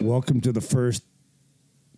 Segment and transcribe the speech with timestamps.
[0.00, 1.02] welcome to the first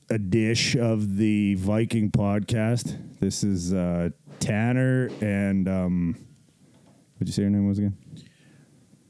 [0.08, 2.96] edition of the Viking podcast.
[3.20, 6.16] This is uh, Tanner and um,
[7.14, 7.96] what'd you say your name was again?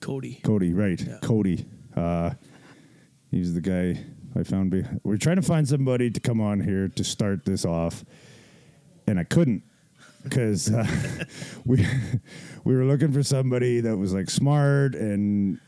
[0.00, 0.40] Cody.
[0.42, 1.00] Cody, right?
[1.00, 1.18] Yeah.
[1.22, 1.66] Cody.
[1.96, 2.30] Uh,
[3.30, 4.04] he's the guy
[4.38, 4.71] I found.
[4.71, 8.04] Be- we're trying to find somebody to come on here to start this off,
[9.06, 9.62] and I couldn't
[10.24, 10.86] because uh,
[11.64, 11.86] we
[12.64, 15.60] we were looking for somebody that was like smart and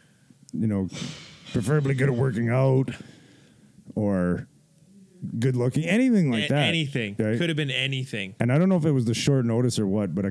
[0.53, 0.89] you know
[1.53, 2.91] preferably good at working out
[3.95, 4.49] or
[5.39, 6.65] good looking, anything like A- that.
[6.69, 7.15] Anything.
[7.19, 7.39] right?
[7.39, 8.35] Could have been anything.
[8.41, 10.31] And I don't know if it was the short notice or what, but I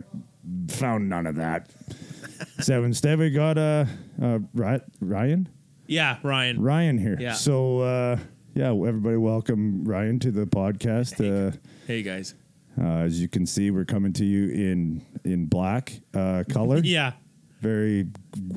[0.68, 1.70] found none of that.
[2.60, 3.86] so instead, we got uh,
[4.22, 5.50] uh, Ryan.
[5.88, 6.62] Yeah, Ryan.
[6.62, 7.18] Ryan here.
[7.20, 7.34] Yeah.
[7.34, 8.18] So uh,
[8.54, 11.20] yeah, everybody, welcome Ryan to the podcast.
[11.20, 11.56] Uh,
[11.88, 12.36] Hey guys.
[12.80, 16.78] uh, as you can see, we're coming to you in in black uh, color.
[16.84, 17.14] Yeah.
[17.62, 18.08] Very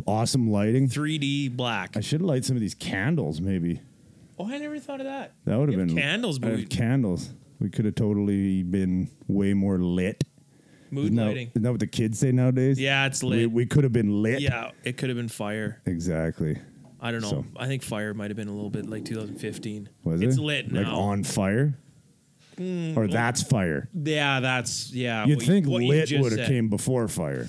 [0.07, 0.89] awesome lighting.
[0.89, 1.97] 3D black.
[1.97, 3.41] I should light some of these candles.
[3.41, 3.81] Maybe
[4.39, 5.33] Oh, I never thought of that.
[5.45, 7.33] that would have been candles, have candles.
[7.61, 10.25] We could have totally been way more lit.
[10.91, 11.49] mood Isn't that, lighting.
[11.51, 12.81] isn't that what the kids say nowadays?
[12.81, 13.53] Yeah, it's We, lit.
[13.53, 14.41] we could have been lit.
[14.41, 15.81] yeah, it could have been fire.
[15.87, 16.59] Exactly.
[17.01, 17.29] I don't know.
[17.31, 19.89] So- I think fire might have been a little bit like 2015.
[20.03, 20.27] Was it?
[20.27, 20.41] it's it?
[20.41, 20.95] lit Like now.
[20.95, 21.79] Mm, on fire?
[22.97, 23.89] or that's fire?
[23.93, 25.27] yeah, that's yeah.
[25.27, 27.49] You'd think you lit would have came before fire.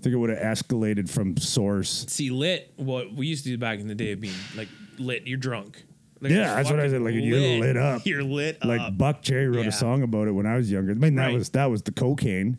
[0.00, 2.06] I think it would have escalated from source.
[2.08, 2.72] See, lit.
[2.76, 5.26] What we used to do back in the day of being like lit.
[5.26, 5.84] You're drunk.
[6.22, 8.06] Like, Yeah, that's what I said, like, you're lit up.
[8.06, 8.96] You're lit Like up.
[8.96, 9.68] Buckcherry wrote yeah.
[9.68, 10.92] a song about it when I was younger.
[10.92, 11.34] I mean, that Right.
[11.34, 12.58] was that was the cocaine.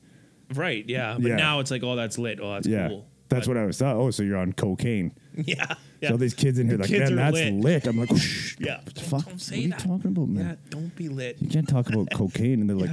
[0.53, 0.87] Right.
[0.87, 1.15] Yeah.
[1.19, 1.35] But Yeah.
[1.37, 2.39] now it's like, oh, that's lit.
[2.41, 3.07] Oh, that's yeah, cool.
[3.29, 3.95] that's But- what I was thought.
[3.95, 5.13] Oh, so you're on cocaine.
[5.45, 5.73] Yeah.
[6.01, 6.09] Yeah.
[6.09, 7.53] So these kids in here The like, man, that's lit.
[7.53, 7.87] lit.
[7.87, 8.09] I'm like,
[8.59, 8.77] Yeah.
[8.83, 9.25] what Don't- fuck?
[9.25, 9.79] don't what say are you that.
[9.79, 10.45] talking about, man?
[10.45, 10.55] yeah.
[10.69, 11.37] Don't be lit.
[11.39, 12.61] You can't talk about cocaine.
[12.61, 12.89] And they're like,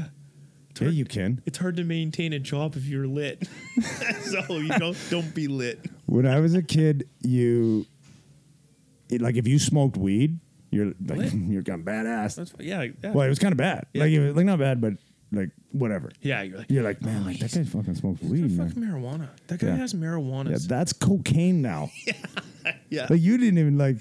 [0.81, 1.43] yeah, hard- you can.
[1.47, 3.48] It's hard to maintain a job if you're lit.
[4.23, 5.87] so you don't don't be lit.
[6.07, 7.87] When I was a kid, you
[9.11, 10.39] it, like if you smoked weed,
[10.70, 11.33] you're like Lit.
[11.48, 12.37] you're kind of badass.
[12.37, 12.83] That's yeah.
[13.03, 13.12] Yeah.
[13.12, 13.87] Well, it was kind of bad.
[13.93, 14.03] Yeah.
[14.05, 14.95] Like it was, like not bad, but
[15.31, 16.11] like whatever.
[16.23, 18.51] yeah you're like You're like, man, oh, like that guy fucking smokes weed.
[18.57, 18.69] Man.
[18.69, 19.29] fucking marijuana.
[19.48, 19.77] That guy Yeah.
[19.77, 20.51] has marijuana.
[20.51, 21.91] Yeah, that's cocaine now.
[22.91, 23.07] yeah.
[23.11, 23.98] Like you didn't even like.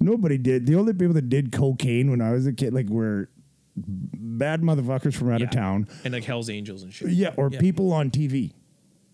[0.00, 0.64] Nobody did.
[0.66, 3.28] The only people that did cocaine when I was a kid, like, were
[4.38, 5.60] bad motherfuckers from out of Yeah.
[5.60, 5.88] town.
[6.04, 7.10] and like Hell's Angels and shit.
[7.10, 8.52] Yeah, or people on TV.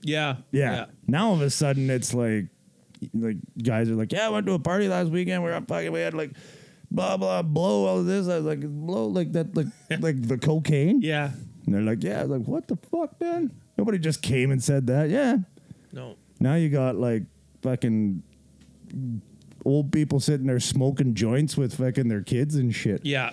[0.03, 0.37] Yeah.
[0.53, 0.87] Yeah.
[1.07, 2.47] Now all of a sudden it's like,
[3.13, 5.43] like guys are like, yeah, I went to a party last weekend.
[5.43, 5.91] We were up fucking.
[5.93, 6.33] We had like,
[6.91, 8.29] blah blah blow all of this.
[8.29, 9.67] I was like, blow like that, like
[10.01, 11.01] like the cocaine.
[11.01, 11.31] Yeah.
[11.67, 12.21] And they're like, yeah.
[12.21, 13.51] I was like, what the fuck, man?
[13.79, 15.09] Nobody just came and said that.
[15.11, 15.39] Yeah.
[15.93, 16.17] No.
[16.39, 17.23] Now you got like
[17.63, 18.23] fucking
[19.65, 23.05] old people sitting there smoking joints with fucking their kids and shit.
[23.05, 23.33] Yeah.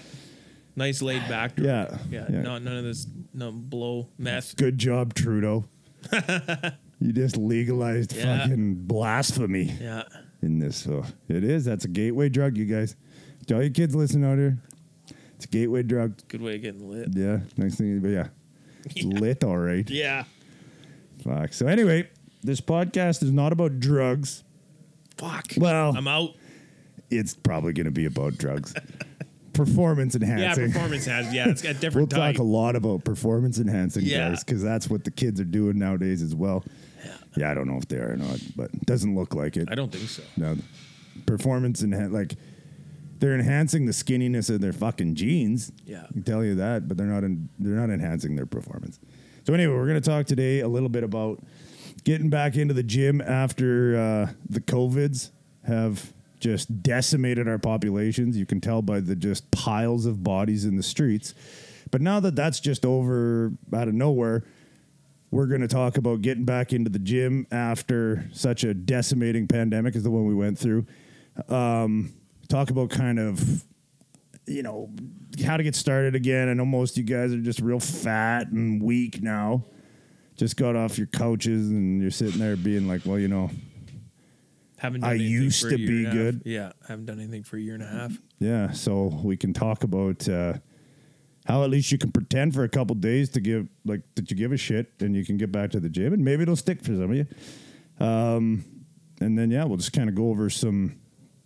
[0.76, 1.54] Nice laid back.
[1.58, 1.98] Yeah.
[2.10, 2.26] Yeah.
[2.30, 2.42] Yeah.
[2.42, 4.56] Not none of this no blow meth.
[4.56, 5.66] Good job, Trudeau.
[7.00, 8.40] you just legalized Yeah.
[8.44, 9.76] fucking blasphemy.
[9.80, 10.04] Yeah.
[10.42, 10.78] in this.
[10.78, 11.66] So it is.
[11.66, 12.96] That's a gateway drug, you guys.
[13.48, 14.58] To all your kids listening out here,
[15.36, 16.20] it's a gateway drug.
[16.28, 17.10] Good way of getting lit.
[17.12, 17.40] Yeah.
[17.58, 18.28] Next thing, but yeah,
[18.96, 19.20] Yeah.
[19.20, 19.44] lit.
[19.44, 19.88] All right.
[19.90, 20.24] Yeah.
[21.24, 21.54] Fuck.
[21.54, 22.10] So anyway,
[22.44, 24.44] this podcast is not about drugs.
[25.18, 25.54] Fuck.
[25.58, 26.32] Well, I'm out.
[27.12, 28.74] it's probably going to be about drugs.
[29.54, 30.68] performance enhancing.
[30.68, 31.34] Yeah, performance has.
[31.34, 31.96] Yeah, it's got different.
[31.96, 34.30] We'll different talk a lot about performance enhancing, Yeah.
[34.30, 36.64] guys, because that's what the kids are doing nowadays as well.
[37.04, 37.12] Yeah.
[37.38, 39.68] Yeah, I don't know if they are or not, but it doesn't look like it.
[39.72, 40.24] I don't think so.
[40.38, 40.58] No,
[41.26, 42.36] performance and like
[43.20, 45.72] they're enhancing the skinniness of their fucking jeans.
[45.86, 46.04] Yeah.
[46.10, 49.00] I can tell you that, but they're not in, they're not enhancing their performance.
[49.46, 51.40] So anyway, we're going to talk today a little bit about
[52.04, 55.30] getting back into the gym after uh, the covids
[55.68, 56.12] have
[56.42, 58.36] just decimated our populations.
[58.36, 61.34] You can tell by the just piles of bodies in the streets.
[61.92, 64.44] But now that that's just over out of nowhere,
[65.30, 69.96] we're going to talk about getting back into the gym after such a decimating pandemic
[69.96, 70.86] as the one we went through.
[71.48, 72.14] Um,
[72.50, 73.64] talk about kind of,
[74.46, 74.90] you know,
[75.46, 76.50] how to get started again.
[76.50, 79.64] I know most you guys are just real fat and weak now.
[80.36, 83.52] Just got off your couches and you're sitting there being like, well, you know,
[84.82, 86.42] Haven't I used to be good.
[86.44, 88.18] Yeah, haven't done anything for a year and a half.
[88.40, 90.54] Yeah, so we can talk about uh,
[91.46, 94.36] how at least you can pretend for a couple days to give like that you
[94.36, 96.80] give a shit, and you can get back to the gym, and maybe it'll stick
[96.80, 97.28] for some of you.
[98.00, 98.66] Um,
[99.20, 101.00] and then yeah, we'll just kind of go over some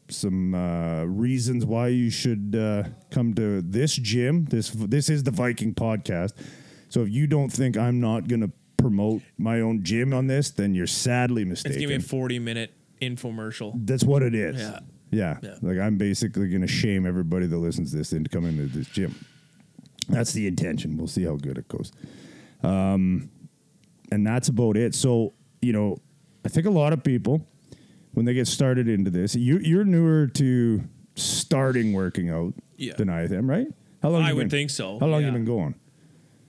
[0.07, 4.45] some uh, reasons why you should uh, come to this gym.
[4.45, 6.31] This this is the Viking podcast.
[6.87, 10.51] So if you don't think I'm not going to promote my own gym on this,
[10.51, 11.81] then you're sadly mistaken.
[11.81, 13.73] It's gonna be a 40 minute infomercial.
[13.85, 14.57] That's what it is.
[14.59, 14.79] Yeah.
[15.11, 15.37] Yeah.
[15.41, 15.55] Yeah.
[15.61, 18.87] Like I'm basically going to shame everybody that listens to this into coming to this
[18.87, 19.15] gym.
[20.09, 20.97] That's the intention.
[20.97, 21.91] We'll see how good it goes.
[22.63, 23.29] Um,
[24.11, 24.93] and that's about it.
[24.95, 25.97] So, you know,
[26.45, 27.47] I think a lot of people,
[28.13, 30.83] when they get started into this, you, you're newer to
[31.15, 32.93] starting working out Yeah.
[32.97, 33.67] than I am, right?
[34.03, 34.21] How long?
[34.23, 35.27] I would been- think so, How long yeah.
[35.27, 35.75] you been going?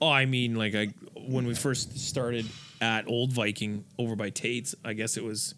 [0.03, 0.89] Oh, I mean, like I
[1.29, 2.45] when we first started
[2.83, 5.55] at Old Viking over by Tate's, I guess it was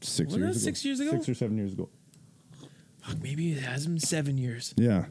[0.00, 0.64] Six Was years that ago.
[0.64, 1.10] six years ago?
[1.12, 1.88] Six or seven years ago.
[3.02, 4.72] fuck, maybe it has been seven years.
[4.76, 5.04] Yeah,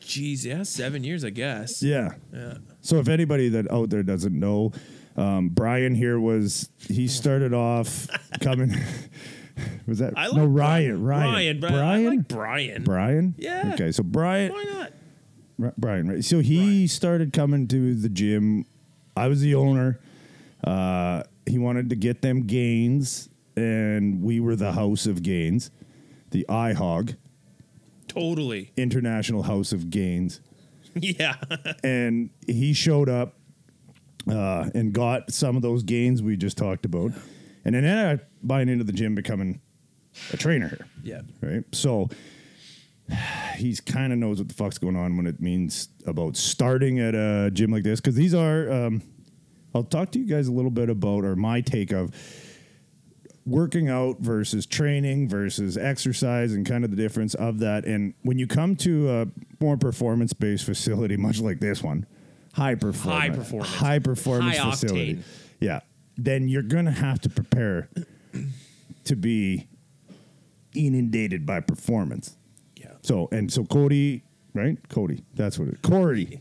[0.00, 1.82] Jeez, yeah, seven years, I guess.
[1.82, 2.10] yeah.
[2.32, 2.54] Yeah.
[2.80, 4.72] So if anybody that out there doesn't know,
[5.16, 8.08] um, Brian here was he started off
[8.40, 8.74] coming.
[9.86, 11.02] was that I like no Ryan?
[11.04, 11.60] Ryan.
[11.60, 12.06] Brian, I Brian.
[12.06, 12.82] like Brian.
[12.84, 13.34] Brian.
[13.38, 13.70] Yeah.
[13.74, 14.52] Okay, so Brian.
[14.52, 14.92] Why not?
[15.58, 16.24] Ri- Brian, right?
[16.24, 16.88] So he Brian.
[16.88, 18.64] started coming to the gym.
[19.16, 20.00] I was the owner.
[20.64, 25.70] Uh, he wanted to get them gains, and we were the house of gains,
[26.30, 27.16] the IHOG,
[28.08, 28.72] Totally.
[28.76, 30.40] International House of Gains.
[30.96, 31.36] Yeah.
[31.84, 33.34] And he showed up
[34.28, 37.12] uh, and got some of those gains we just talked about,
[37.64, 39.60] and then ended up buying into the gym, becoming
[40.32, 40.86] a trainer here.
[41.04, 41.20] yeah.
[41.40, 41.62] right?
[41.70, 42.08] So
[43.56, 47.14] he's kind of knows what the fuck's going on when it means about starting at
[47.14, 48.70] a gym like this because these are.
[48.72, 49.02] Um,
[49.72, 52.12] I'll talk to you guys a little bit about or my take of
[53.50, 57.84] working out versus training versus exercise and kind of the difference of that.
[57.84, 59.26] And when you come to a
[59.60, 62.06] more performance based facility, much like this one,
[62.54, 63.74] high performance, High performance.
[63.74, 65.22] high performance High facility, octane.
[65.60, 65.80] yeah,
[66.16, 67.88] then you're gonna have to prepare
[69.04, 69.66] to be
[70.74, 72.36] inundated by performance.
[72.76, 72.92] Yeah.
[73.02, 74.22] So and so Cody,
[74.54, 74.76] right?
[74.88, 75.82] Cody, that's what it.
[75.82, 76.40] Corey,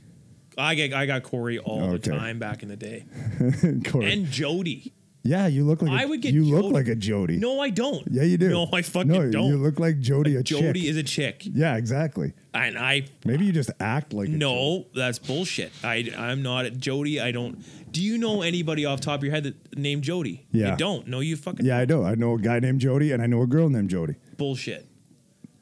[0.57, 2.09] I get I got Corey all Okay.
[2.11, 3.05] the time back in the day.
[3.39, 4.93] And Jody.
[5.29, 7.37] Yeah, you look like a- I would get you look like a Jody.
[7.37, 8.03] No, I don't.
[8.11, 8.49] yeah, you do.
[8.49, 9.47] No, I fucking no, don't.
[9.47, 10.59] You look like Jody, a chick.
[10.59, 10.89] Jody chick.
[10.89, 11.43] is a chick.
[11.45, 12.33] yeah, exactly.
[12.53, 15.71] And I Maybe you just act like a no, that's bullshit.
[15.83, 17.21] I I'm not a Jody.
[17.21, 17.63] I don't.
[17.91, 20.45] Do you know anybody off the top of your head that named Jody?
[20.51, 20.71] Yeah.
[20.71, 21.07] You don't.
[21.07, 22.03] No, you fucking Yeah, I know.
[22.03, 24.15] I know a guy named Jody, and I know a girl named Jody.
[24.37, 24.85] bullshit.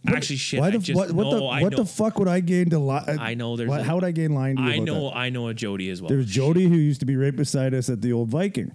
[0.07, 0.61] Actually, shit.
[0.61, 2.69] Why I the just what, what no, the I what the fuck would I gain
[2.69, 3.03] to lie?
[3.05, 5.09] Uh, I know there's What, a- how would I gain lying to you I know.
[5.09, 5.17] that?
[5.17, 6.07] I know a Jody as well.
[6.07, 8.73] There's Jody who used to be right beside us at the old Viking.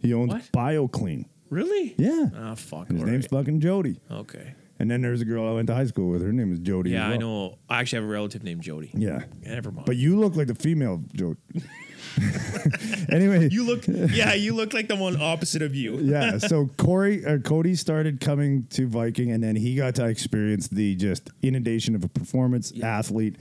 [0.00, 0.42] He owns What?
[0.52, 1.26] BioClean.
[1.50, 1.94] really?
[1.98, 2.26] Yeah.
[2.36, 2.88] Ah, fuck.
[2.88, 3.38] His all name's right.
[3.40, 4.00] fucking Jody.
[4.10, 4.54] Okay.
[4.78, 6.20] And then there's a girl I went to high school with.
[6.22, 6.90] Her name is Jody.
[6.90, 7.20] Yeah, as I well.
[7.20, 7.58] know.
[7.70, 8.90] I actually have a relative named Jody.
[8.94, 9.24] Yeah.
[9.42, 9.86] Never mind.
[9.86, 11.38] But you look like the female Jody.
[13.10, 13.84] anyway, you look.
[13.86, 15.98] Yeah, you look like the one opposite of you.
[15.98, 16.38] yeah.
[16.46, 20.94] So Corey or Cody started coming to Viking, and then he got to experience the
[20.96, 23.36] just inundation of a performance athlete,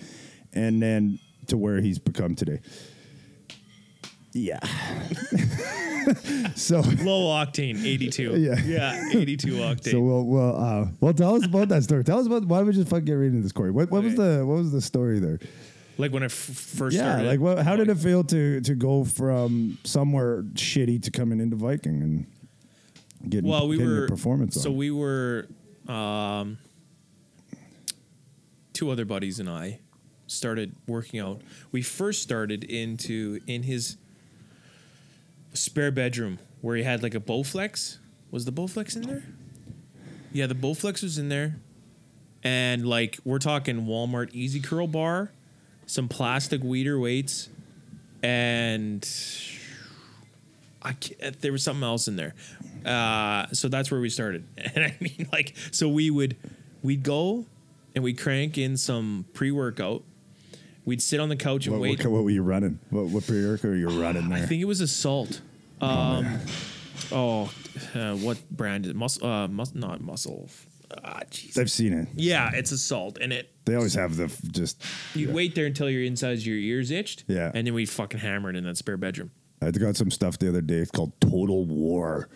[0.53, 2.59] and then to where he's become today.
[4.37, 4.59] Yeah.
[6.55, 8.37] so Low octane, 82.
[8.41, 8.59] Yeah.
[8.65, 9.91] Yeah, 82 octane.
[9.91, 12.03] so well well uh well tell us about that story.
[12.03, 13.71] Tell us about why we just fucking get right into this story.
[13.71, 15.39] What what was the what was the story there?
[15.97, 17.27] like when I f- first Yeah, started.
[17.27, 21.55] like what, how did it feel to to go from somewhere shitty to coming into
[21.55, 24.75] Viking and getting Well, we getting were performance So on?
[24.75, 25.47] we were
[25.87, 26.57] um,
[28.73, 29.79] two other buddies and I
[30.27, 31.41] started working out.
[31.71, 33.95] We first started into in his
[35.55, 37.97] spare bedroom where he had like a Bowflex.
[38.31, 39.23] Was the Bowflex in there?
[40.31, 41.57] Yeah, the Bowflex was in there,
[42.43, 45.31] and like we're talking Walmart Easy Curl bar,
[45.85, 47.49] some plastic weeder weights,
[48.21, 49.07] and
[50.81, 52.33] I can't, there was something else in there.
[52.85, 54.45] Uh, so that's where we started.
[54.75, 56.35] And I mean, like, so we would
[56.83, 57.45] we'd go
[57.95, 60.03] and we'd crank in some pre workout.
[60.85, 61.99] We'd sit on the couch and what, wait.
[62.03, 62.79] what, what were you running?
[62.91, 64.43] What what were you running there?
[64.43, 65.41] I think it was Assault.
[65.81, 66.39] Um,
[67.11, 67.51] oh,
[67.93, 68.95] uh, what brand is it?
[68.95, 69.27] Muscle?
[69.27, 70.49] Uh, mus- not Muscle.
[71.03, 71.57] Ah, jeez.
[71.57, 72.07] I've seen it.
[72.15, 73.51] Yeah, it's Assault, and it.
[73.65, 74.81] They always have the f- just.
[75.15, 77.23] You wait there until your insides your ears itched.
[77.27, 77.51] Yeah.
[77.53, 79.31] and then we fucking hammer it in that spare bedroom.
[79.61, 80.75] I got some stuff the other day.
[80.75, 82.29] It's called Total War.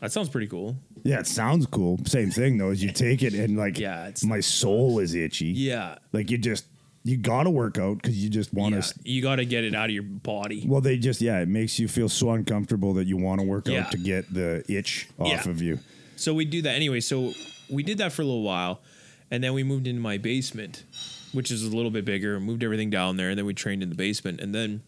[0.00, 0.76] That sounds pretty cool.
[1.04, 1.98] Yeah, it sounds cool.
[2.06, 2.70] Same thing though.
[2.70, 5.46] Is you take it and like, Yeah, it's- my soul is itchy.
[5.48, 6.64] Yeah, Like you just
[7.02, 8.80] you got to work out because you just want to.
[9.02, 9.12] yeah.
[9.12, 10.64] You got to get it out of your body.
[10.66, 13.66] Well, they just yeah, it makes you feel so uncomfortable that you want to work
[13.68, 13.80] Yeah.
[13.86, 15.48] out to get the itch off Yeah.
[15.50, 15.78] of you.
[16.16, 17.00] So we do that anyway.
[17.00, 17.32] So
[17.70, 18.82] we did that for a little while,
[19.30, 20.84] and then we moved into my basement,
[21.32, 22.38] which is a little bit bigger.
[22.38, 24.40] Moved everything down there, and then we trained in the basement.
[24.40, 24.82] And then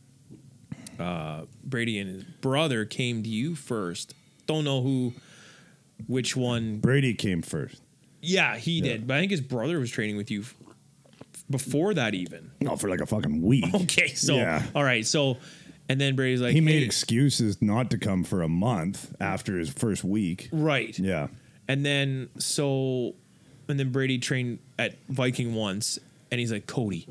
[0.98, 4.14] uh, Brady and his brother came to you first.
[4.46, 5.14] Don't know who,
[6.06, 6.78] which one.
[6.80, 7.80] Brady came first.
[8.20, 10.44] Yeah, he did, but I think his brother was training with you
[11.52, 12.50] before that even.
[12.60, 13.66] No, for like a fucking week.
[13.74, 14.62] Okay, so Yeah.
[14.74, 15.36] all right, so
[15.88, 19.58] and then Brady's like, He made "Hey," excuses not to come for a month after
[19.58, 20.48] his first week.
[20.52, 21.28] right, Yeah.
[21.68, 23.14] And then so,
[23.68, 25.98] and then Brady trained at Viking once,
[26.32, 27.06] and he's like, Cody,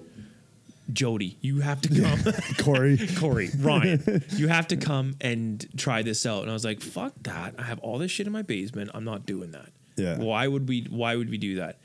[0.92, 2.20] Jody, you have to come.
[2.64, 2.98] Corey.
[3.18, 6.42] Corey, Ryan, you have to come and try this out.
[6.42, 7.56] And I was like, fuck that.
[7.58, 8.92] I have all this shit in my basement.
[8.94, 9.70] I'm not doing that.
[9.96, 10.18] Yeah.
[10.18, 10.88] Why would we?
[10.90, 11.80] Why would we do that?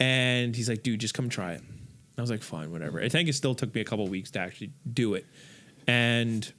[0.00, 1.62] And he's like, dude, just come try it.
[2.20, 3.00] I was like, fine, whatever.
[3.00, 5.26] I think it still took me a couple weeks to actually do it.
[5.86, 6.50] And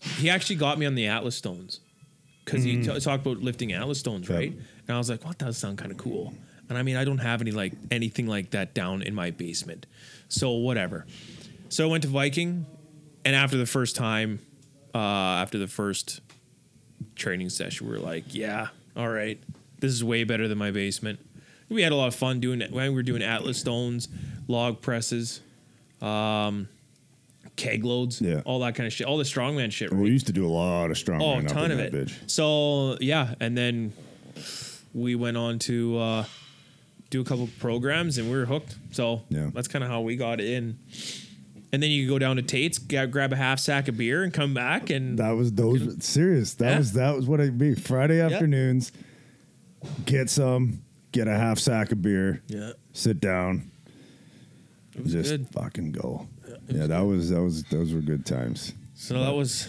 [0.00, 1.80] he actually got me on the Atlas stones
[2.44, 4.38] because he t- talked about lifting Atlas stones, Yep.
[4.38, 4.52] right?
[4.52, 6.34] And I was like, well, that does sound kind of cool.
[6.68, 9.86] And I mean, I don't have any like anything like that down in my basement.
[10.28, 11.06] So whatever.
[11.68, 12.66] So I went to Viking,
[13.24, 14.40] and after the first time,
[14.94, 16.20] uh, after the first
[17.16, 19.38] training session, we were like, yeah, all right,
[19.80, 21.18] this is way better than my basement.
[21.74, 24.08] We had a lot of fun doing it when we were doing Atlas stones,
[24.46, 25.40] log presses,
[26.00, 26.68] um,
[27.56, 28.42] keg loads, Yeah.
[28.44, 29.90] all that kind of shit, all the strongman shit.
[29.90, 30.00] Right?
[30.00, 31.22] We used to do a lot of strongman.
[31.22, 31.92] Oh, a ton of it.
[31.92, 32.12] Bitch.
[32.30, 33.92] So yeah, and then
[34.92, 36.24] we went on to uh,
[37.10, 38.76] do a couple programs, and we were hooked.
[38.92, 39.50] So Yeah.
[39.52, 40.78] that's kind of how we got in.
[41.72, 44.32] And then you could go down to Tate's, grab a half sack of beer, and
[44.32, 46.54] come back, and That was those serious.
[46.54, 46.78] That Yeah.
[46.78, 47.74] was that was what it'd be.
[47.74, 48.92] Friday afternoons,
[50.06, 50.83] get some,
[51.14, 53.70] get a half sack of beer, yeah, sit down,
[54.94, 55.48] it was just good.
[55.48, 56.28] fucking go.
[56.68, 58.74] Yeah, was that was that was those were good times.
[58.94, 59.68] So that was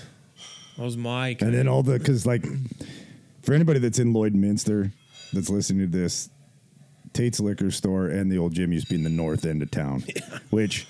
[0.75, 2.46] that was my And then all the because like
[3.44, 4.92] for anybody that's in Lloydminster
[5.32, 6.30] that's listening to this,
[7.14, 9.72] Tate's liquor store and the old gym used to be in the north end of
[9.72, 10.04] town,
[10.50, 10.88] which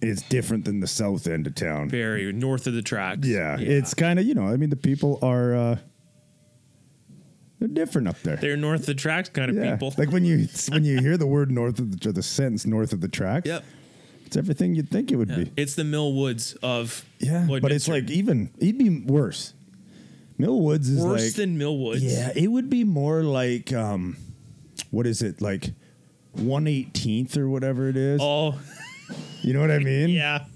[0.00, 1.88] is different than the south end of town.
[1.88, 3.26] very north of the tracks.
[3.26, 4.46] Yeah, it's kind of you know.
[4.46, 5.76] I mean, the people are uh,
[7.66, 8.36] they're different up there.
[8.36, 9.94] they're north of the tracks kind of yeah, people.
[9.96, 12.92] like when you when you hear the word north of the, or the sentence north
[12.92, 13.46] of the tracks.
[13.46, 13.64] yep.
[14.26, 15.44] it's everything you'd think it would Yeah.
[15.44, 15.52] be.
[15.56, 19.54] It's the Mill Woods of Yeah, but it's like even it'd be worse.
[20.36, 22.02] Mill Woods is worse like than Mill Woods.
[22.02, 24.16] yeah, it would be more like um,
[24.90, 25.72] what is it like?
[26.32, 28.20] One eighteenth or whatever it is.
[28.22, 28.58] Oh
[29.42, 30.08] You know what I mean?
[30.22, 30.46] yeah.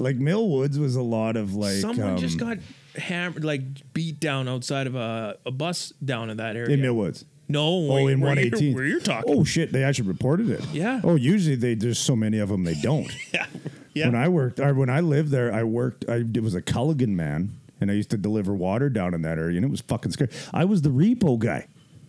[0.00, 2.58] Like Mill Woods was a lot of like Someone just um, got
[2.96, 6.74] hammered, like beat down outside of a, a bus down in that area.
[6.74, 7.24] in Mill Woods.
[7.48, 8.74] No, Oh, in where you're- eighteen.
[8.74, 9.34] Where you're talking?
[9.36, 9.70] Oh shit!
[9.72, 10.64] They actually reported it.
[10.72, 11.00] Yeah.
[11.04, 13.14] Oh, usually they there's so many of them they don't.
[13.34, 13.46] yeah,
[13.94, 14.06] yeah.
[14.06, 16.06] When I worked, or when I lived there, I worked.
[16.08, 17.50] I it was a Culligan man,
[17.82, 20.30] and I used to deliver water down in that area, and it was fucking scary.
[20.54, 21.66] I was the repo guy.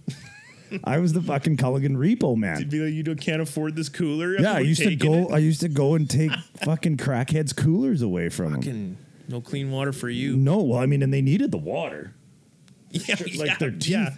[0.84, 2.56] I was the fucking Culligan repo man.
[2.56, 4.39] It'd be like you don't can't afford this cooler.
[4.39, 5.30] Yeah, I used to taking go.
[5.30, 5.34] it.
[5.34, 6.32] I used to go and take
[6.63, 8.62] fucking crackheads' coolers away from them.
[8.62, 10.36] Fucking no clean water for you.
[10.38, 12.13] No, well, I mean, and they needed the water.
[12.91, 14.10] Yeah, Like yeah, their teeth, yeah,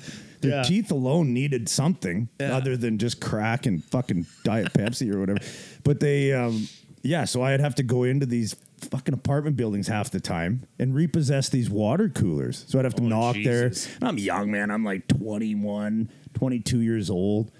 [0.42, 0.62] their yeah.
[0.64, 5.40] teeth alone needed something other than just crack and fucking diet Pepsi or whatever.
[5.84, 6.68] But they, um,
[7.02, 8.56] yeah, so I'd have to go into these
[8.92, 12.66] fucking apartment buildings half the time and repossess these water coolers.
[12.68, 13.86] So I'd have to Oh, knock Jesus.
[13.88, 13.96] there.
[13.96, 14.70] And I'm young, man.
[14.70, 17.52] I'm like 21, 22 years old.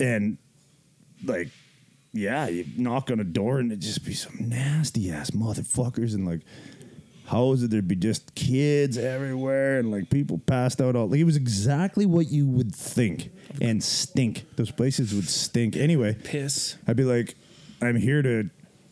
[0.00, 0.38] And
[1.24, 1.48] like,
[2.12, 6.26] yeah, you knock on a door and it'd just be some nasty ass motherfuckers and
[6.26, 6.40] like
[7.26, 7.68] houses.
[7.68, 11.08] There'd be just kids everywhere and like people passed out all.
[11.08, 14.44] Like it was exactly what you would think and stink.
[14.56, 15.76] Those places would stink.
[15.76, 16.76] Anyway, Piss.
[16.88, 17.36] I'd be like,
[17.80, 18.50] I'm here to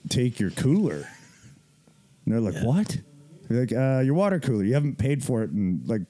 [0.08, 1.08] take your cooler.
[2.24, 2.64] And they're like, Yeah.
[2.64, 2.96] what?
[3.44, 4.62] I'd be like, uh, your water cooler.
[4.64, 6.02] You haven't paid for it in like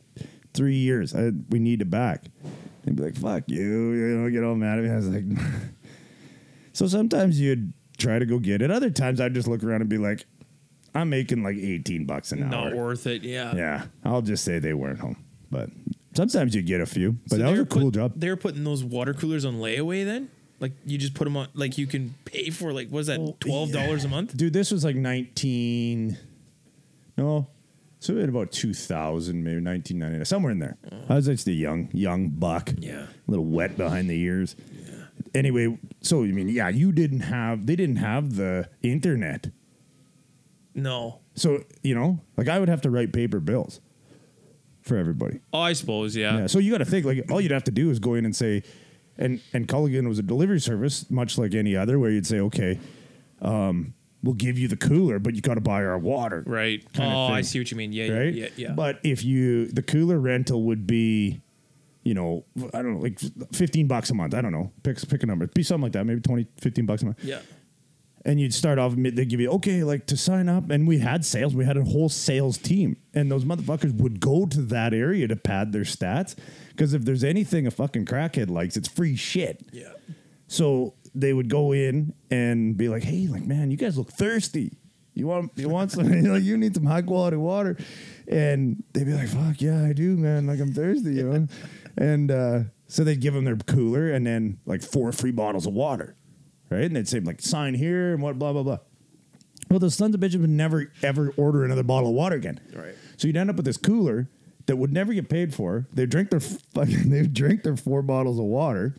[0.53, 1.15] three years.
[1.15, 2.25] I, we need it back.
[2.85, 3.93] They'd be like, fuck you.
[3.93, 4.91] You know, get all mad at me.
[4.91, 5.25] I was like,
[6.79, 8.71] so sometimes you'd try to go get it.
[8.71, 10.25] Other times I'd just look around and be like,
[10.95, 12.71] I'm making like 18 bucks an hour.
[12.71, 13.23] Not worth it.
[13.25, 13.53] Yeah.
[13.57, 13.87] Yeah.
[14.05, 15.17] I'll just say they weren't home.
[15.51, 15.71] But
[16.15, 17.13] sometimes you get a few.
[17.25, 18.13] But So that was a cool put- job.
[18.15, 20.31] They were putting those water coolers on layaway then.
[20.61, 21.49] Like you just put them on.
[21.55, 24.37] Like you can pay for like what is that twelve dollars a month?
[24.37, 26.17] Dude, this was like 19.
[27.17, 27.49] No.
[27.99, 30.77] So it had about 2000, maybe 1999, somewhere in there.
[30.93, 30.97] Oh.
[31.09, 32.71] I was just a young, young buck.
[32.79, 33.03] Yeah.
[33.07, 34.55] A little wet behind the ears.
[35.35, 39.51] Anyway, so I mean, yeah, you didn't have, they didn't have the internet.
[40.75, 41.21] No.
[41.35, 43.81] So, you know, like I would have to write paper bills
[44.83, 45.41] for everybody.
[45.53, 46.17] Oh, I suppose.
[46.17, 46.39] Yeah.
[46.39, 46.47] Yeah.
[46.47, 48.35] So you got to think like all you'd have to do is go in and
[48.35, 48.63] say,
[49.17, 52.79] and and Culligan was a delivery service, much like any other, where you'd say, okay,
[53.43, 56.85] um, we'll give you the cooler, but you got to buy our water, Right.
[56.99, 57.93] Oh, I see what you mean.
[57.93, 58.09] Yeah.
[58.09, 58.35] right?
[58.35, 58.49] Yeah.
[58.57, 58.73] Yeah.
[58.73, 61.41] But if you the cooler rental would be,
[62.09, 63.19] you know, I don't know, like
[63.53, 64.33] fifteen bucks a month.
[64.35, 64.73] I don't know.
[64.83, 65.45] Pick pick a number.
[65.45, 66.07] It'd be something like that.
[66.07, 67.23] Maybe 20, 15 bucks a month.
[67.23, 67.41] yeah.
[68.25, 70.71] And you'd start off, they give you, okay, like to sign up.
[70.71, 71.55] And we had sales.
[71.55, 72.97] We had a whole sales team.
[73.15, 76.35] And those motherfuckers would go to that area to pad their stats.
[76.71, 79.65] Because if there's anything a fucking crackhead likes, it's free shit.
[79.73, 79.93] Yeah.
[80.49, 84.77] So they would go in and be like, hey, like, man, you guys look thirsty.
[85.15, 87.77] You want, you want some, you know, you need some high quality water.
[88.27, 90.47] And they'd be like, fuck, yeah, I do, man.
[90.47, 91.47] Like, I'm thirsty, you know?
[91.99, 95.75] And uh, so they'd give them their cooler and then like four free bottles of
[95.75, 96.17] water
[96.71, 96.85] right?
[96.85, 98.79] And they'd say like sign here and what blah blah blah.
[99.71, 102.61] Well, those sons of bitches would never ever order another bottle of water again.
[102.75, 102.95] Right.
[103.17, 104.29] So you'd end up with this cooler
[104.67, 105.87] that would never get paid for.
[105.93, 106.41] They drink their
[106.75, 108.97] fucking they drink their four bottles of water,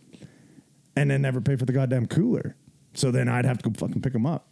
[0.96, 2.56] and then never pay for the goddamn cooler.
[2.94, 4.48] So then I'd have to go fucking pick them up,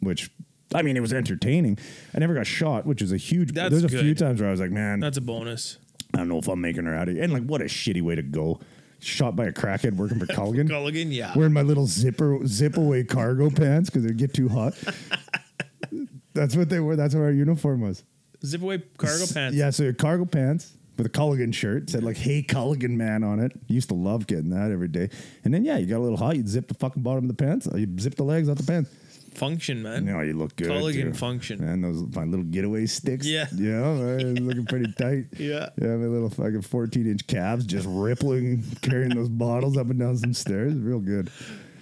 [0.00, 0.30] which
[0.74, 1.78] I mean, it was entertaining.
[2.14, 3.52] I never got shot, which is a huge.
[3.52, 5.78] That's there's a few times where I was like, man, That's a bonus.
[6.14, 7.24] I don't know if I'm making her out of here.
[7.24, 8.60] And like, what a shitty way to go.
[9.00, 10.68] Shot by a crackhead working for Culligan.
[10.68, 11.32] Gulligan, yeah.
[11.36, 14.74] Wearing my little zipper zip away cargo pants because it'd get too hot.
[16.34, 16.96] That's what they were.
[16.96, 18.04] That's what our uniform was.
[18.44, 19.56] Zip away cargo pants.
[19.56, 23.40] Yeah, so your cargo pants with a Culligan shirt said like "Hey Culligan man" on
[23.40, 23.52] it.
[23.66, 25.10] Used to love getting that every day.
[25.44, 26.36] And then yeah, you got a little hot.
[26.36, 27.66] You'd zip the fucking bottom of the pants.
[27.66, 28.90] Uh, you zip the legs out the pants.
[29.38, 30.04] Function, man.
[30.04, 30.68] Know, you look good.
[30.68, 31.12] Culligan too.
[31.14, 31.62] function.
[31.62, 33.24] And those my little getaway sticks.
[33.26, 33.46] Yeah.
[33.54, 34.24] You know, right?
[34.24, 35.26] looking pretty tight.
[35.38, 35.68] Yeah.
[35.80, 40.16] Yeah, my little fucking 14 inch calves just rippling, carrying those bottles up and down
[40.16, 40.74] some stairs.
[40.74, 41.30] Real good.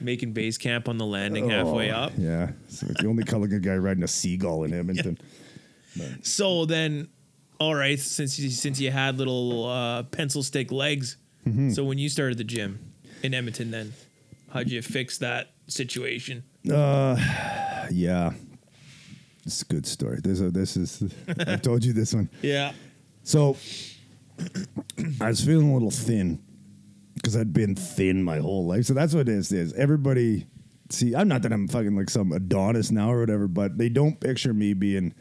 [0.00, 2.12] Making base camp on the landing halfway Oh, up.
[2.18, 2.50] Yeah.
[2.68, 5.16] So it's the only Culligan guy riding a seagull in Edmonton.
[6.22, 7.08] So then,
[7.58, 11.70] all right, since you, since you had little uh, pencil stick legs, Mm-hmm.
[11.70, 13.92] so when you started the gym in Edmonton, then
[14.52, 16.42] how'd you fix that situation?
[17.90, 18.32] Yeah.
[19.44, 20.18] It's a good story.
[20.22, 21.04] This, uh, this is,
[21.46, 22.28] I've told you this one.
[22.42, 22.72] Yeah.
[23.22, 23.56] So
[25.20, 26.42] I was feeling a little thin
[27.14, 28.84] because I'd been thin my whole life.
[28.86, 29.72] So that's what this is.
[29.74, 30.46] Everybody,
[30.90, 34.18] see, I'm not that I'm fucking like some Adonis now or whatever, but they don't
[34.20, 35.14] picture me being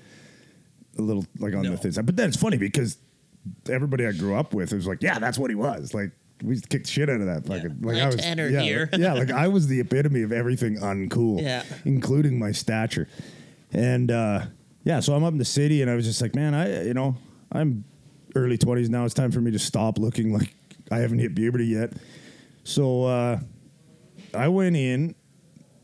[0.98, 1.72] a little like on No.
[1.72, 2.06] the thin side.
[2.08, 2.98] But then it's funny because
[3.70, 5.94] everybody I grew up with was like, yeah, that's what he was.
[5.94, 6.12] Like,
[6.44, 7.78] we kicked shit out of that fucking.
[7.82, 8.90] Like I was, Tanner yeah, here.
[8.98, 11.64] yeah, like I was the epitome of everything uncool, Yeah.
[11.86, 13.08] including my stature.
[13.72, 14.46] And uh,
[14.84, 16.94] yeah, so I'm up in the city, and I was just like, man, I you
[16.94, 17.16] know
[17.52, 17.86] I'm
[18.36, 19.06] early 20s now.
[19.06, 20.54] It's time for me to stop looking like
[20.92, 21.94] I haven't hit puberty yet.
[22.64, 23.40] So uh,
[24.34, 25.16] I went in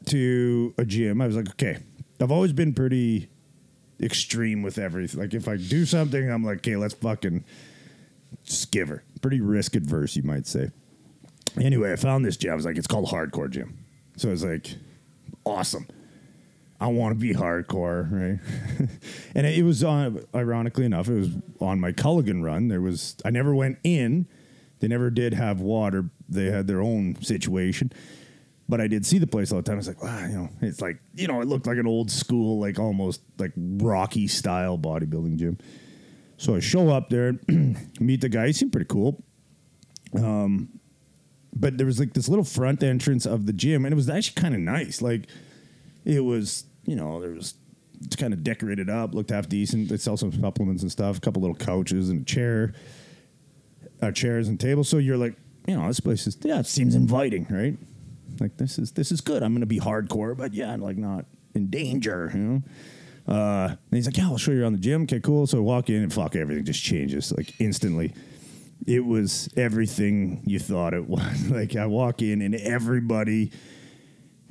[0.07, 1.21] to a gym.
[1.21, 1.77] I was like, okay,
[2.19, 3.29] I've always been pretty
[4.01, 5.19] extreme with everything.
[5.19, 7.45] Like if I do something, I'm like, okay, let's fucking
[8.87, 9.03] her.
[9.21, 10.71] Pretty risk adverse, you might say.
[11.59, 12.51] Anyway, I found this gym.
[12.51, 13.77] I was like, it's called Hardcore Gym.
[14.17, 14.75] So I was like,
[15.45, 15.87] awesome.
[16.79, 18.89] I want to be hardcore, right?
[19.35, 22.69] and it was on, ironically enough, it was on my Culligan run.
[22.69, 24.25] There was, I never went in.
[24.79, 26.09] They never did have water.
[26.27, 27.91] They had their own situation.
[28.67, 29.75] But I did see the place all the time.
[29.75, 32.09] I was like, wow, you know, it's like, you know, it looked like an old
[32.09, 35.59] school, like almost like Rocky style bodybuilding gym.
[36.41, 37.35] So I show up there,
[37.99, 38.47] meet the guy.
[38.47, 39.23] He seemed pretty cool.
[40.15, 40.79] Um,
[41.53, 44.41] but there was like this little front entrance of the gym, and it was actually
[44.41, 45.03] kind of nice.
[45.03, 45.27] Like
[46.03, 47.53] it was, you know, there was
[48.17, 49.89] kind of decorated up, looked half decent.
[49.89, 52.73] They sell some supplements and stuff, a couple little couches and a chair,
[54.01, 54.89] uh, chairs and tables.
[54.89, 55.35] So you're like,
[55.67, 57.77] you know, this place is yeah, it seems inviting, right?
[58.39, 59.43] Like this is this is good.
[59.43, 62.63] I'm gonna be hardcore, but yeah, like not in danger, you know.
[63.31, 65.03] Uh, and he's like, yeah, I'll show you around the gym.
[65.03, 65.47] Okay, cool.
[65.47, 68.13] So I walk in and fuck, everything just changes like instantly.
[68.85, 71.49] It was everything you thought it was.
[71.49, 73.51] like I walk in and everybody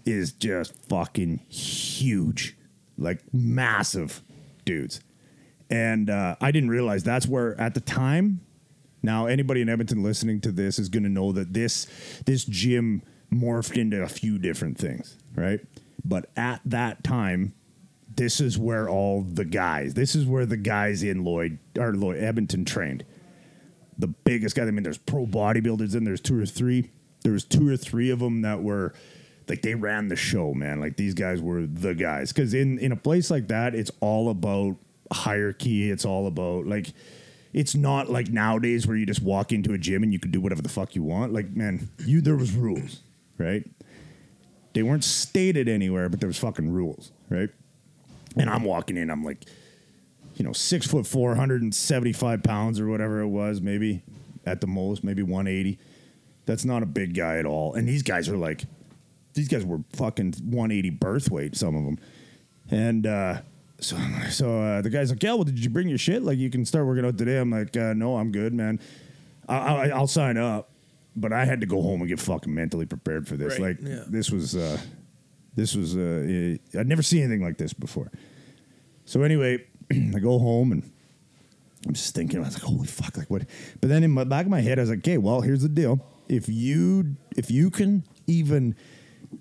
[0.06, 2.56] is just fucking huge,
[2.96, 4.22] like massive
[4.64, 5.02] dudes.
[5.68, 8.40] And uh, I didn't realize that's where at the time.
[9.02, 11.86] Now anybody in Edmonton listening to this is going to know that this
[12.24, 15.60] this gym morphed into a few different things, right?
[16.02, 17.54] But at that time,
[18.20, 19.94] this is where all the guys.
[19.94, 23.02] This is where the guys in Lloyd or Lloyd Edmonton trained.
[23.96, 24.64] The biggest guy.
[24.64, 26.04] I mean, there's pro bodybuilders in.
[26.04, 26.90] There's two or three.
[27.22, 28.92] There was two or three of them that were
[29.48, 30.80] like they ran the show, man.
[30.80, 32.30] Like these guys were the guys.
[32.30, 34.76] Because in in a place like that, it's all about
[35.10, 35.90] hierarchy.
[35.90, 36.88] It's all about like.
[37.54, 40.40] It's not like nowadays where you just walk into a gym and you can do
[40.40, 41.32] whatever the fuck you want.
[41.32, 43.00] Like, man, you there was rules,
[43.38, 43.68] right?
[44.72, 47.50] They weren't stated anywhere, but there was fucking rules, right?
[48.36, 49.44] And I'm walking in, I'm like,
[50.36, 54.02] you know, six foot four, 175 pounds or whatever it was, maybe
[54.46, 55.78] at the most, maybe 180.
[56.46, 57.74] That's not a big guy at all.
[57.74, 58.64] And these guys are like,
[59.34, 61.98] these guys were fucking 180 birth weight, some of them.
[62.70, 63.42] And uh,
[63.80, 63.98] so,
[64.30, 66.22] so uh, the guy's like, yeah, well, did you bring your shit?
[66.22, 67.38] Like, you can start working out today.
[67.38, 68.80] I'm like, uh, no, I'm good, man.
[69.48, 70.70] I, I, I'll sign up.
[71.16, 73.58] But I had to go home and get fucking mentally prepared for this.
[73.58, 74.04] Right, Like, yeah.
[74.06, 74.78] this was, uh,
[75.54, 78.10] this was, uh, I'd never seen anything like this before.
[79.04, 80.90] So anyway, I go home and
[81.86, 83.42] I'm just thinking, I was like, holy fuck, like what?
[83.80, 85.68] But then in my back of my head, I was like, okay, well, here's the
[85.68, 86.04] deal.
[86.28, 88.76] If you if you can even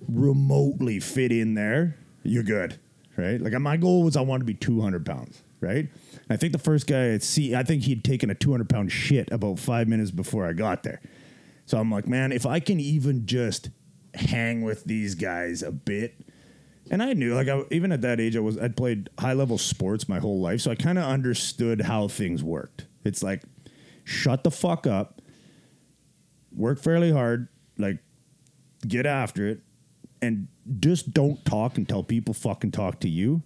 [0.08, 2.80] remotely fit in there, you're good,
[3.18, 3.40] right?
[3.42, 5.88] Like my goal was I wanted to be 200 pounds, right?
[6.30, 9.32] I think the first guy I'd see, I think he'd taken a 200 pound shit
[9.32, 11.02] about five minutes before I got there.
[11.66, 13.70] So I'm like, man, if I can even just
[14.14, 16.20] hang with these guys a bit,
[16.92, 19.58] and I knew, like, I, even at that age, I was I'd played high level
[19.58, 22.88] sports my whole life, so I kind of understood how things worked.
[23.04, 23.44] It's like,
[24.04, 25.22] shut the fuck up,
[26.52, 28.00] work fairly hard, like,
[28.88, 29.62] get after it,
[30.22, 30.48] and
[30.80, 33.44] just don't talk until people fucking talk to you,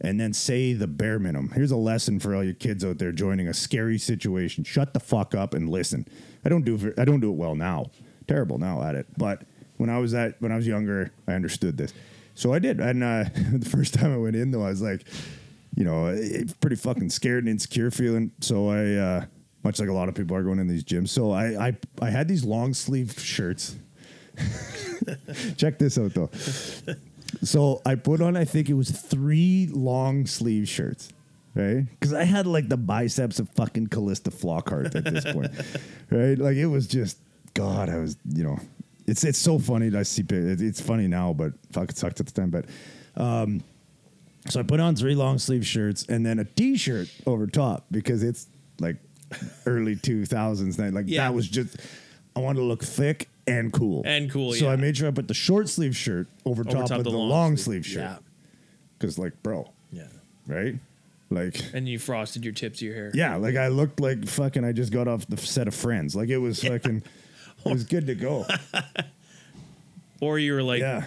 [0.00, 1.50] and then say the bare minimum.
[1.54, 4.62] Here's a lesson for all your kids out there joining a scary situation.
[4.64, 6.06] Shut the fuck up and listen.
[6.44, 7.86] I don't do I don't do it well now.
[8.28, 9.42] Terrible now at it, but
[9.76, 11.92] when I was at when I was younger, I understood this.
[12.34, 15.06] So I did, and uh, the first time I went in though, I was like,
[15.74, 18.32] you know, eh, pretty fucking scared and insecure feeling.
[18.40, 19.24] So I, uh,
[19.62, 21.08] much like a lot of people are going in these gyms.
[21.08, 23.76] So I, I, I had these long sleeve shirts.
[25.56, 26.30] Check this out though.
[27.42, 31.10] So I put on, I think it was three long sleeve shirts,
[31.54, 31.84] right?
[31.88, 35.52] Because I had like the biceps of fucking Calista Flockhart at this point,
[36.10, 36.38] right?
[36.38, 37.18] Like it was just,
[37.54, 38.58] God, I was, you know,
[39.06, 40.24] it's it's so funny to see.
[40.30, 42.50] It's funny now, but fuck, it sucked at the time.
[42.50, 42.66] But
[43.16, 43.62] um,
[44.48, 47.86] so I put on three long sleeve shirts and then a t shirt over top
[47.90, 48.46] because it's
[48.80, 48.96] like
[49.66, 50.78] early two thousands.
[50.78, 51.22] Like Yeah.
[51.24, 51.76] that was just
[52.34, 54.72] I wanted to look thick and cool And cool, So yeah.
[54.72, 57.16] I made sure I put the short sleeve shirt over, top, top of the the,
[57.16, 57.84] long long, sleeve.
[57.84, 58.14] sleeve, Yeah.
[58.14, 58.22] shirt.
[58.98, 60.08] Because like, bro, Yeah.
[60.46, 60.74] right?
[61.30, 61.60] Like.
[61.74, 63.10] And you frosted your tips of your hair.
[63.14, 64.64] Yeah, like I looked like fucking.
[64.64, 66.14] I just got off the set of Friends.
[66.14, 67.02] Like it was fucking.
[67.66, 68.46] It was good to go.
[70.20, 71.04] Or you were like Yeah,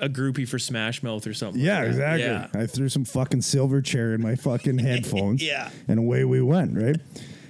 [0.00, 1.62] a groupie for Smash Mouth or something.
[1.62, 2.24] yeah, like exactly.
[2.24, 2.48] Yeah.
[2.52, 5.40] I threw some fucking silver chair in my fucking headphones.
[5.42, 5.70] Yeah.
[5.86, 6.76] and away we went.
[6.76, 6.96] Right.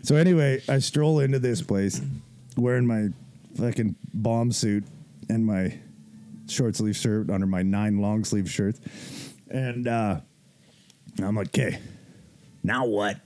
[0.03, 2.01] So anyway, I stroll into this place
[2.59, 3.09] wearing my
[3.57, 4.85] fucking bomb suit
[5.31, 5.79] and my
[6.47, 8.79] short sleeve shirt under my nine long sleeve shirts,
[9.51, 10.21] and uh,
[11.23, 11.79] I'm like, okay,
[12.63, 13.17] now what?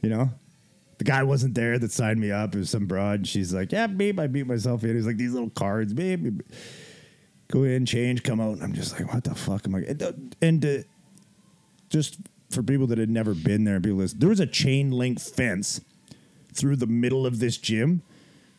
[0.00, 0.30] You know,
[1.02, 2.54] the guy wasn't there that signed me up.
[2.54, 3.14] It was some broad.
[3.14, 4.94] And she's like, yeah, babe, I beat myself in.
[4.94, 6.42] He's like, these little cards, babe.
[7.48, 8.52] Go in, change, come out.
[8.52, 9.78] And I'm just like, what the fuck am I?
[9.80, 10.76] And, uh, and uh,
[11.88, 12.18] just
[12.50, 15.80] for people that had never been there, people listen, there was a chain link fence
[16.54, 18.02] through the middle of this gym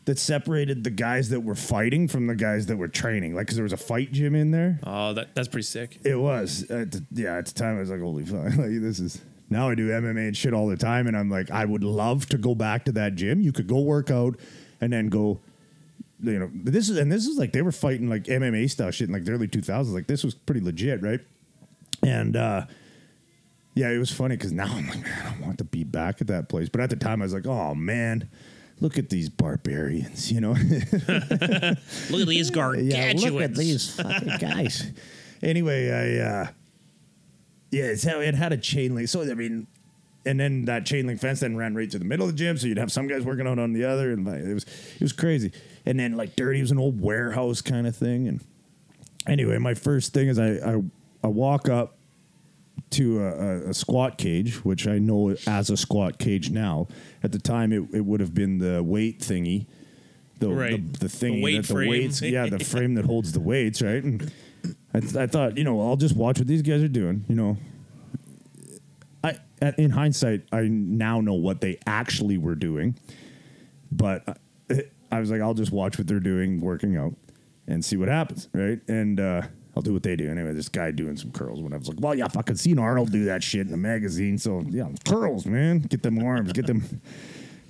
[0.03, 3.35] that separated the guys that were fighting from the guys that were training.
[3.35, 4.81] Like, because there was a fight gym in there.
[4.83, 6.01] Oh, that, that's pretty sick.
[6.03, 6.69] It was.
[6.69, 9.21] At the, yeah, at the time I was like, holy fuck, like this is.
[9.53, 12.25] Now I do MMA and shit all the time, and I'm like, I would love
[12.29, 13.39] to go back to that gym.
[13.39, 14.39] You could go work out,
[14.81, 15.39] and then go.
[16.21, 19.09] You know, this is and this is like they were fighting like MMA style shit
[19.09, 19.93] in like the early 2000s.
[19.93, 21.19] Like this was pretty legit, right?
[22.01, 22.65] And uh
[23.75, 26.27] yeah, it was funny because now I'm like, man, I want to be back at
[26.27, 26.69] that place.
[26.69, 28.29] But at the time, I was like, oh man,
[28.79, 30.51] look at these barbarians, you know.
[32.09, 33.23] Look at these gargantuans.
[33.23, 34.93] Yeah, look at these fucking guys.
[35.41, 36.47] anyway, I uh
[37.73, 39.09] yeah, it's it had a chain link.
[39.09, 39.67] So I mean,
[40.25, 42.55] and then that chain link fence then ran right to the middle of the gym.
[42.57, 45.01] So you'd have some guys working out on the other, and like, it was it
[45.01, 45.51] was crazy.
[45.85, 48.27] And then like dirty was an old warehouse kind of thing.
[48.27, 48.41] And
[49.27, 50.83] anyway, my first thing is I I,
[51.23, 51.97] I walk up
[52.91, 56.87] to a, a, squat cage, which I know as a squat cage now.
[57.23, 59.65] At the time, it, it would have been the weight thingy,
[60.39, 60.93] the Right.
[60.93, 61.89] the, the thing weight that the frame.
[61.89, 64.03] weights, yeah, the frame that holds the weights, right?
[64.03, 64.31] And
[64.93, 67.25] I, th- I thought, you know, I'll just watch what these guys are doing.
[67.27, 67.57] You know,
[69.23, 69.37] I
[69.77, 72.95] in hindsight, I now know what they actually were doing,
[73.91, 74.37] but
[75.11, 77.13] I, was like, I'll just watch what they're doing, working out,
[77.67, 78.79] and see what happens, right?
[78.87, 79.43] And uh,
[79.75, 80.53] I'll do what they do anyway.
[80.53, 81.61] This guy doing some curls.
[81.61, 84.37] When I was like, well, yeah, fucking seen Arnold do that shit in the magazine,
[84.37, 87.01] so yeah, curls, man, get them arms, get them,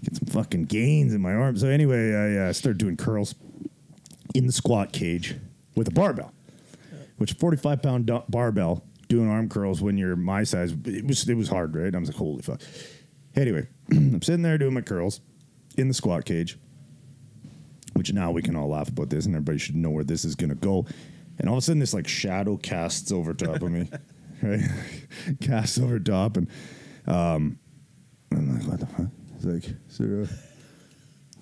[0.04, 1.62] get some fucking gains in my arms.
[1.62, 3.36] So anyway, I uh, started doing curls
[4.34, 5.36] in the squat cage
[5.76, 6.34] with a barbell,
[7.24, 11.48] which 45 pound barbell doing arm curls when you're my size, it was it was
[11.48, 11.96] hard, right?
[11.96, 12.60] I was like, holy fuck.
[13.34, 15.22] Anyway, I'm sitting there doing my curls
[15.78, 16.58] in the squat cage,
[17.94, 20.36] which now we can all laugh about this, and everybody should know where this is
[20.36, 20.86] gonna go.
[21.40, 23.90] And all of a sudden, this like shadow casts over top of me,
[24.44, 24.60] right?
[25.40, 26.50] casts over top, and
[27.08, 27.58] um,
[28.34, 29.08] I'm like, what the fuck?
[29.38, 30.28] It's like, is there a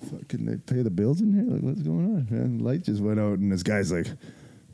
[0.06, 1.42] fucking they pay the bills in here?
[1.42, 2.28] Like, what's going on?
[2.30, 4.06] Man, light just went out, and this guy's like,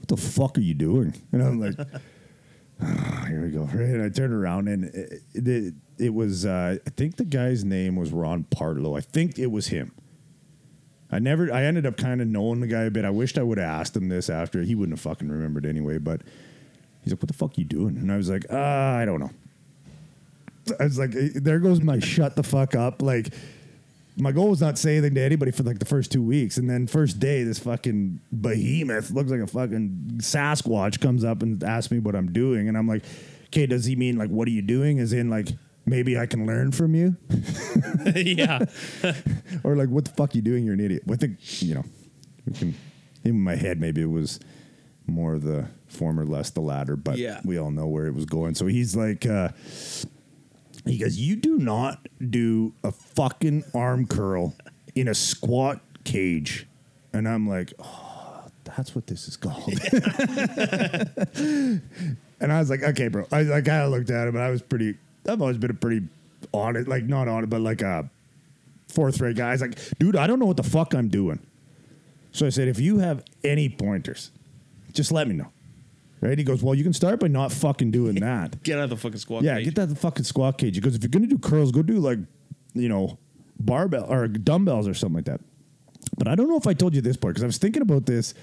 [0.09, 1.75] "What the fuck are you doing?" And I'm like,
[2.83, 6.91] "Ah, "Here we go." And I turned around, and it it, it was uh, I
[6.91, 8.97] think the guy's name was Ron Partlow.
[8.97, 9.93] I think it was him.
[11.11, 11.53] I never.
[11.53, 13.05] I ended up kind of knowing the guy a bit.
[13.05, 14.63] I wished I would have asked him this after.
[14.63, 15.99] He wouldn't have fucking remembered anyway.
[15.99, 16.23] But
[17.03, 19.21] he's like, "What the fuck are you doing?" And I was like, uh, "I don't
[19.21, 19.31] know."
[20.79, 23.33] I was like, "There goes my shut the fuck up." Like,
[24.19, 26.57] my goal was not to say anything to anybody for like the first two weeks,
[26.57, 31.63] and then first day, this fucking behemoth looks like a fucking Sasquatch comes up and
[31.65, 33.05] asks me what I'm doing, and I'm like,
[33.47, 35.49] "Okay, does he mean like what are you doing?" As in like.
[35.87, 37.17] Maybe I can learn from you,
[38.15, 38.59] yeah.
[39.65, 40.65] or like, what the fuck you doing?
[40.67, 41.05] You're an idiot.
[41.07, 41.85] What the, you know,
[42.45, 42.75] we can.
[43.25, 44.39] In my head, maybe it was
[45.07, 47.41] more the former, less the latter, but Yeah.
[47.43, 48.55] we all know where it was going.
[48.55, 49.49] So he's like, uh,
[50.85, 54.55] he goes, "You do not do a fucking arm curl
[54.95, 56.67] in a squat cage,"
[57.13, 59.69] and I'm like, oh, that's what this is called.
[61.35, 63.27] and I was like, okay, bro.
[63.33, 64.97] I, kind of looked at him, and I was pretty.
[65.29, 66.07] I've always been a pretty
[66.55, 68.09] honest, like not honest, but like a
[68.89, 69.49] fourth rate guy.
[69.49, 71.41] I was like, dude, I don't know what the fuck I'm doing.
[72.33, 74.31] So I said, if you have any pointers,
[74.93, 75.51] just let me know.
[76.21, 76.37] Right?
[76.37, 78.63] He goes, well, you can start by not fucking doing that.
[78.63, 79.65] Get out of the fucking squat Yeah, cage.
[79.67, 80.75] get that fucking squat cage.
[80.75, 82.19] He goes, if you're gonna do curls, go do like,
[82.75, 83.19] you know,
[83.61, 85.41] barbell or dumbbells or something like that.
[86.17, 88.07] But I don't know if I told you this part because I was thinking about
[88.07, 88.35] this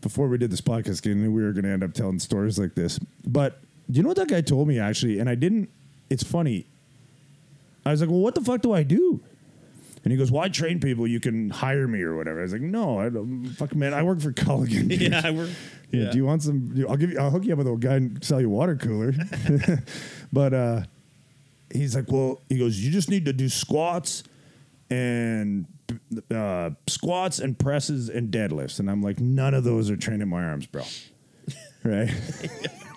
[0.00, 1.04] before we did this podcast.
[1.10, 2.98] And we were gonna end up telling stories like this.
[3.26, 5.18] But you know what that guy told me actually?
[5.18, 5.68] And I didn't.
[6.10, 6.66] It's funny.
[7.84, 9.20] I was like, well, what the fuck do I do?
[10.04, 11.06] And he goes, well, I train people.
[11.06, 12.40] You can hire me or whatever.
[12.40, 13.46] I was like, no, I don't.
[13.56, 14.88] Fuck, man, I work for Culligan.
[14.98, 15.48] dude." yeah, we're
[15.90, 16.10] Yeah.
[16.10, 16.74] Do you want some?
[16.88, 17.18] I'll give you.
[17.18, 19.14] I'll hook you up with a guy and sell you water cooler.
[20.32, 20.82] but uh,
[21.72, 24.24] he's like, well, he goes, you just need to do squats
[24.90, 25.66] and
[26.30, 28.80] uh, squats and presses and deadlifts.
[28.80, 30.82] And I'm like, none of those are training my arms, bro.
[31.84, 32.10] right?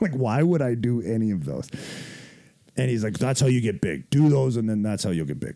[0.01, 1.69] like, why would I do any of those?
[2.77, 4.09] And he's like, that's how you get big.
[4.09, 5.55] Do those, and then that's how you'll get big.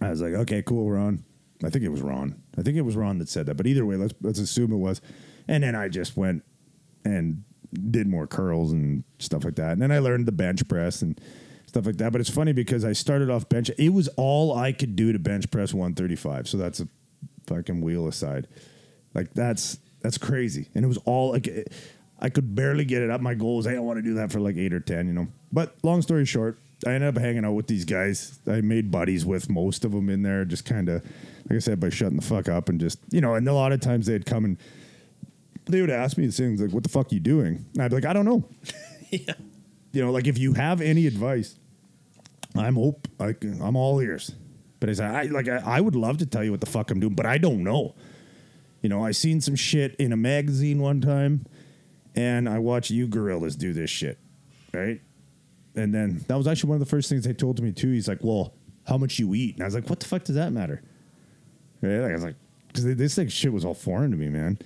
[0.00, 1.24] I was like, okay, cool, Ron.
[1.64, 2.42] I think it was Ron.
[2.56, 3.56] I think it was Ron that said that.
[3.56, 5.00] But either way, let's let's assume it was.
[5.46, 6.42] And then I just went
[7.04, 7.44] and
[7.90, 9.72] did more curls and stuff like that.
[9.72, 11.20] And then I learned the bench press and
[11.66, 12.12] stuff like that.
[12.12, 13.70] But it's funny because I started off bench.
[13.78, 16.48] It was all I could do to bench press 135.
[16.48, 16.88] So that's a
[17.46, 18.48] fucking wheel aside.
[19.14, 20.68] Like that's that's crazy.
[20.74, 21.48] And it was all like
[22.18, 23.20] I could barely get it up.
[23.20, 25.28] My goal was I want to do that for like eight or ten, you know.
[25.52, 28.38] But long story short, I ended up hanging out with these guys.
[28.46, 31.02] I made buddies with most of them in there, just kind of,
[31.48, 33.34] like I said, by shutting the fuck up and just, you know.
[33.34, 34.56] And a lot of times they'd come and
[35.66, 37.96] they would ask me things like, "What the fuck are you doing?" And I'd be
[37.96, 38.48] like, "I don't know."
[39.10, 39.34] yeah.
[39.92, 41.56] You know, like if you have any advice,
[42.56, 44.32] I'm op- I, can- I'm all ears.
[44.78, 46.90] But I said, I like I, I would love to tell you what the fuck
[46.90, 47.94] I'm doing, but I don't know.
[48.80, 51.44] You know, I seen some shit in a magazine one time,
[52.14, 54.18] and I watched you gorillas do this shit,
[54.72, 55.02] right?
[55.76, 57.92] And then that was actually one of the first things they told me too.
[57.92, 58.54] He's like, "Well,
[58.86, 60.82] how much you eat?" And I was like, "What the fuck does that matter?"
[61.80, 61.98] Right?
[61.98, 62.36] Like, I was like,
[62.68, 64.58] because this like shit was all foreign to me, man.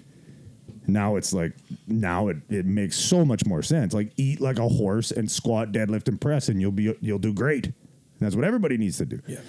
[0.87, 1.53] Now it's like
[1.87, 3.95] now it, it makes so much more sense.
[3.95, 7.33] Like eat like a horse and squat, deadlift, and press, and you'll be you'll do
[7.33, 7.67] great.
[7.67, 7.75] And
[8.21, 9.21] that's what everybody needs to do.
[9.27, 9.41] Yeah.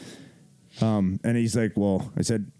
[0.81, 2.51] Um, and he's like, well, I said,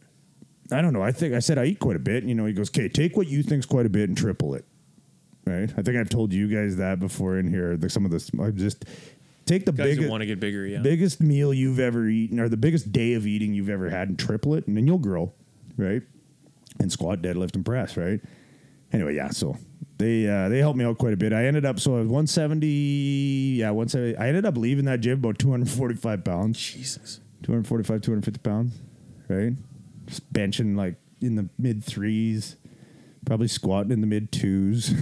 [0.71, 1.01] I don't know.
[1.01, 2.23] I think I said I eat quite a bit.
[2.23, 4.55] And, You know, he goes, okay, take what you think's quite a bit and triple
[4.55, 4.65] it.
[5.45, 5.71] Right.
[5.77, 7.77] I think I've told you guys that before in here.
[7.79, 8.85] Like some of this, I just
[9.45, 10.79] take the Guys biggest want to get bigger, yeah.
[10.79, 14.17] biggest meal you've ever eaten or the biggest day of eating you've ever had and
[14.17, 15.33] triple it, and then you'll grow,
[15.77, 16.01] right?
[16.79, 18.19] And squat, deadlift, and press, right?
[18.91, 19.29] Anyway, yeah.
[19.29, 19.57] So
[19.97, 21.31] they uh, they helped me out quite a bit.
[21.31, 22.67] I ended up so I was 170.
[22.67, 24.17] Yeah, 170.
[24.17, 26.59] I ended up leaving that gym about 245 pounds.
[26.59, 27.21] Jesus.
[27.43, 28.73] 245, 250 pounds,
[29.27, 29.53] right?
[30.07, 32.55] Just benching like in the mid threes,
[33.25, 34.91] probably squatting in the mid twos,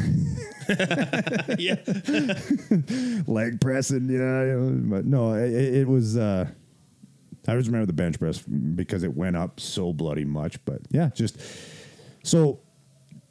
[1.58, 1.76] yeah.
[3.28, 4.44] leg pressing, yeah.
[4.44, 6.18] you know, But no, it, it was.
[6.18, 6.48] Uh,
[7.48, 10.64] I just remember the bench press because it went up so bloody much.
[10.66, 11.38] But yeah, just
[12.24, 12.60] so.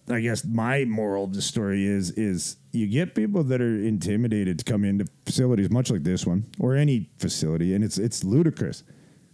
[0.08, 4.58] I guess my moral of the story is is you get people that are intimidated
[4.58, 8.82] to come into facilities much like this one or any facility, and it's it's ludicrous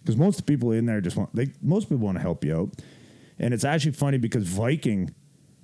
[0.03, 2.71] because most people in there just want they most people want to help you out,
[3.39, 5.15] and it's actually funny because Viking,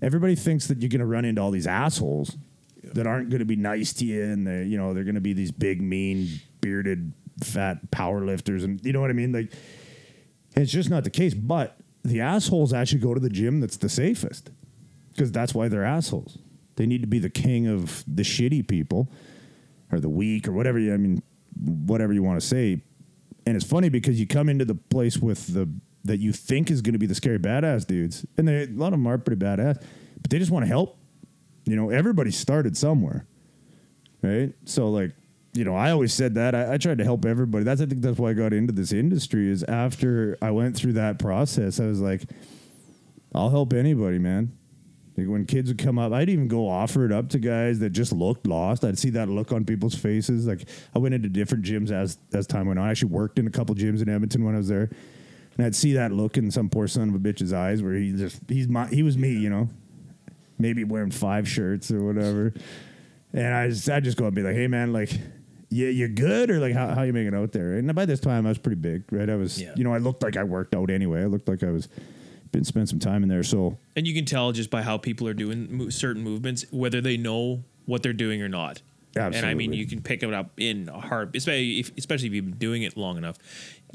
[0.05, 2.37] everybody thinks that you're going to run into all these assholes
[2.83, 5.21] that aren't going to be nice to you, and they you know they're going to
[5.21, 6.29] be these big mean
[6.61, 7.13] bearded
[7.43, 9.53] fat power lifters, and you know what I mean like.
[10.57, 13.89] It's just not the case, but the assholes actually go to the gym that's the
[13.89, 14.51] safest
[15.11, 16.39] because that's why they're assholes.
[16.77, 19.11] They need to be the king of the shitty people
[19.91, 20.79] or the weak or whatever.
[20.79, 21.25] You, I mean,
[21.61, 22.83] whatever you want to say.
[23.47, 25.69] And it's funny because you come into the place with the
[26.05, 28.89] that you think is going to be the scary badass dudes, and they, a lot
[28.89, 29.83] of them are pretty badass,
[30.21, 30.99] but they just want to help.
[31.65, 33.27] You know, everybody started somewhere,
[34.23, 34.53] right?
[34.67, 35.13] So like,
[35.55, 37.65] you know, I always said that I, I tried to help everybody.
[37.65, 39.49] That's I think that's why I got into this industry.
[39.49, 42.23] Is after I went through that process, I was like,
[43.35, 44.53] I'll help anybody, man.
[45.17, 47.91] Like when kids would come up, I'd even go offer it up to guys that
[47.91, 48.85] just looked lost.
[48.85, 50.47] I'd see that look on people's faces.
[50.47, 52.87] Like I went into different gyms as as time went on.
[52.87, 54.91] I actually worked in a couple gyms in Edmonton when I was there,
[55.57, 58.13] and I'd see that look in some poor son of a bitch's eyes where he
[58.13, 59.69] just he's my he was me, you know,
[60.59, 62.55] maybe wearing five shirts or whatever.
[63.33, 65.11] And I just I just go and be like, hey man, like.
[65.71, 67.73] Yeah, you good or like how how you making out there?
[67.73, 69.29] And by this time, I was pretty big, right?
[69.29, 69.73] I was, Yeah.
[69.75, 71.23] you know, I looked like I worked out anyway.
[71.23, 71.89] I looked like I was
[72.53, 73.43] been spent some time in there.
[73.43, 77.01] So And you can tell just by how people are doing mo- certain movements whether
[77.01, 78.83] they know what they're doing or not.
[79.17, 79.35] And I mean,
[79.71, 79.77] Absolutely.
[79.79, 82.83] you can pick it up in a heart, especially if, especially if you've been doing
[82.85, 83.39] it long enough.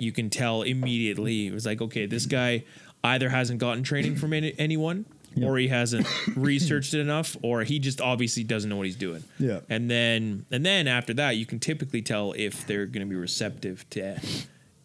[0.01, 1.47] You can tell immediately.
[1.47, 2.63] It was like, okay, this guy
[3.03, 5.05] either hasn't gotten training from any, anyone,
[5.41, 9.23] or he hasn't researched it enough, or he just obviously doesn't know what he's doing.
[9.37, 9.61] Yeah.
[9.69, 13.15] And then and then after that, you can typically tell if they're going to be
[13.15, 14.19] receptive to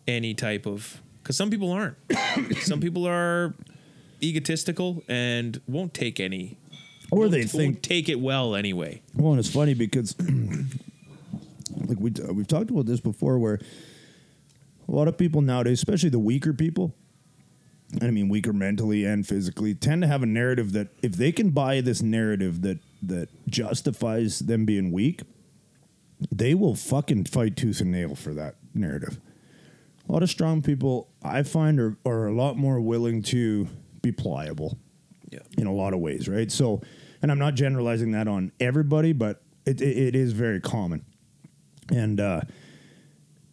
[0.06, 1.96] any type of because some people aren't.
[2.60, 3.54] some people are
[4.22, 6.58] egotistical and won't take any.
[7.10, 9.02] Or they won't think take it well anyway.
[9.14, 10.16] Well, and it's funny because,
[11.86, 13.60] like we uh, we've talked about this before, where
[14.94, 16.94] lot of people nowadays, especially the weaker people,
[17.92, 21.32] and I mean weaker mentally and physically, tend to have a narrative that if they
[21.32, 25.22] can buy this narrative that that justifies them being weak,
[26.32, 29.20] they will fucking fight tooth and nail for that narrative.
[30.08, 33.68] A lot of strong people, I find, are, are a lot more willing to
[34.02, 34.78] be pliable
[35.30, 35.40] Yeah.
[35.58, 36.50] in a lot of ways, right?
[36.50, 36.82] So,
[37.22, 41.04] and I'm not generalizing that on everybody, but it, it, it is very common.
[41.90, 42.42] And uh,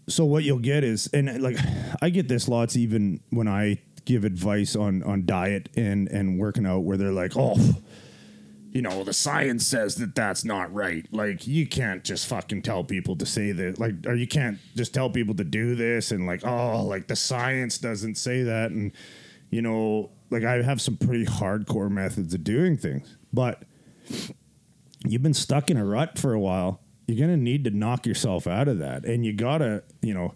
[0.07, 1.57] so, what you'll get is, and like,
[2.01, 6.65] I get this lots even when I give advice on on diet and and working
[6.65, 7.57] out, where they're like, oh.
[8.73, 11.05] You know, the science says that that's not right.
[11.11, 13.77] Like, you can't just fucking tell people to say that.
[13.77, 17.17] Like, or you can't just tell people to do this and, like, oh, like the
[17.17, 18.71] science doesn't say that.
[18.71, 18.93] And,
[19.49, 23.63] you know, like I have some pretty hardcore methods of doing things, but
[25.05, 26.79] you've been stuck in a rut for a while.
[27.11, 29.03] You're going to need to knock yourself out of that.
[29.05, 30.35] And you got to, you know,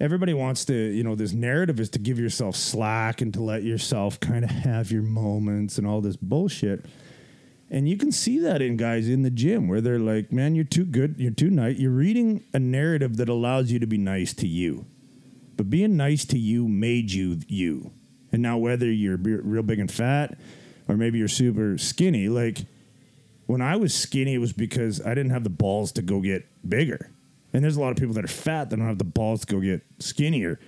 [0.00, 3.62] everybody wants to, you know, this narrative is to give yourself slack and to let
[3.62, 6.86] yourself kind of have your moments and all this bullshit.
[7.70, 10.64] And you can see that in guys in the gym where they're like, man, you're
[10.64, 11.16] too good.
[11.18, 11.78] You're too nice.
[11.78, 14.86] You're reading a narrative that allows you to be nice to you.
[15.56, 17.90] But being nice to you made you you.
[18.32, 20.38] And now, whether you're real big and fat
[20.88, 22.66] or maybe you're super skinny, like
[23.46, 26.46] when I was skinny, it was because I didn't have the balls to go get
[26.68, 27.10] bigger.
[27.52, 29.54] And there's a lot of people that are fat that don't have the balls to
[29.54, 30.58] go get skinnier.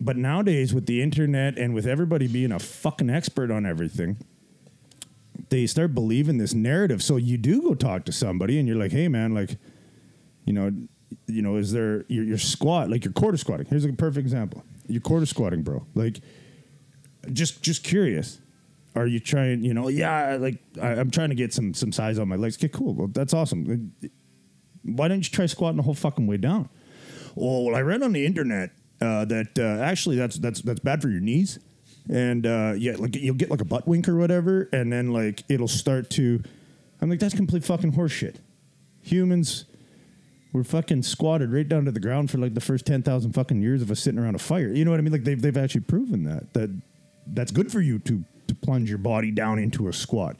[0.00, 4.18] But nowadays, with the internet and with everybody being a fucking expert on everything,
[5.48, 7.02] they start believing this narrative.
[7.02, 9.56] So you do go talk to somebody and you're like, hey, man, like,
[10.44, 10.72] you know,
[11.26, 13.66] you know, is there your, your squat, like your quarter squatting?
[13.66, 14.62] Here's a perfect example.
[14.88, 15.86] You're quarter squatting, bro.
[15.94, 16.20] Like,
[17.32, 18.40] just just curious.
[18.96, 19.64] Are you trying?
[19.64, 22.56] You know, yeah, like I, I'm trying to get some some size on my legs.
[22.56, 22.94] Okay, cool.
[22.94, 23.92] Well, that's awesome.
[24.82, 26.68] Why don't you try squatting the whole fucking way down?
[27.36, 31.02] Oh, well, I read on the internet uh, that uh, actually that's that's that's bad
[31.02, 31.58] for your knees,
[32.08, 35.42] and uh, yeah, like you'll get like a butt wink or whatever, and then like
[35.48, 36.42] it'll start to.
[37.00, 38.36] I'm like, that's complete fucking horseshit.
[39.02, 39.64] Humans
[40.52, 43.60] were fucking squatted right down to the ground for like the first ten thousand fucking
[43.60, 44.68] years of us sitting around a fire.
[44.68, 45.12] You know what I mean?
[45.12, 46.70] Like they've they've actually proven that that
[47.26, 50.36] that's good for you to to plunge your body down into a squat.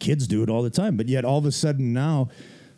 [0.00, 2.28] Kids do it all the time, but yet all of a sudden now,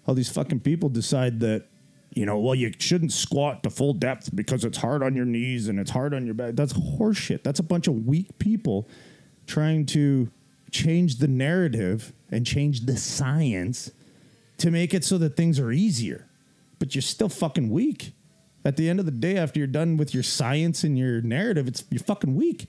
[0.06, 1.66] all these fucking people decide that
[2.12, 5.68] you know, well, you shouldn't squat to full depth because it's hard on your knees
[5.68, 6.54] and it's hard on your back.
[6.56, 7.42] That's horseshit.
[7.44, 8.88] That's a bunch of weak people
[9.46, 10.30] trying to
[10.70, 13.92] change the narrative and change the science
[14.58, 16.28] to make it so that things are easier.
[16.78, 18.12] But you're still fucking weak.
[18.64, 21.68] At the end of the day, after you're done with your science and your narrative,
[21.68, 22.66] it's you're fucking weak.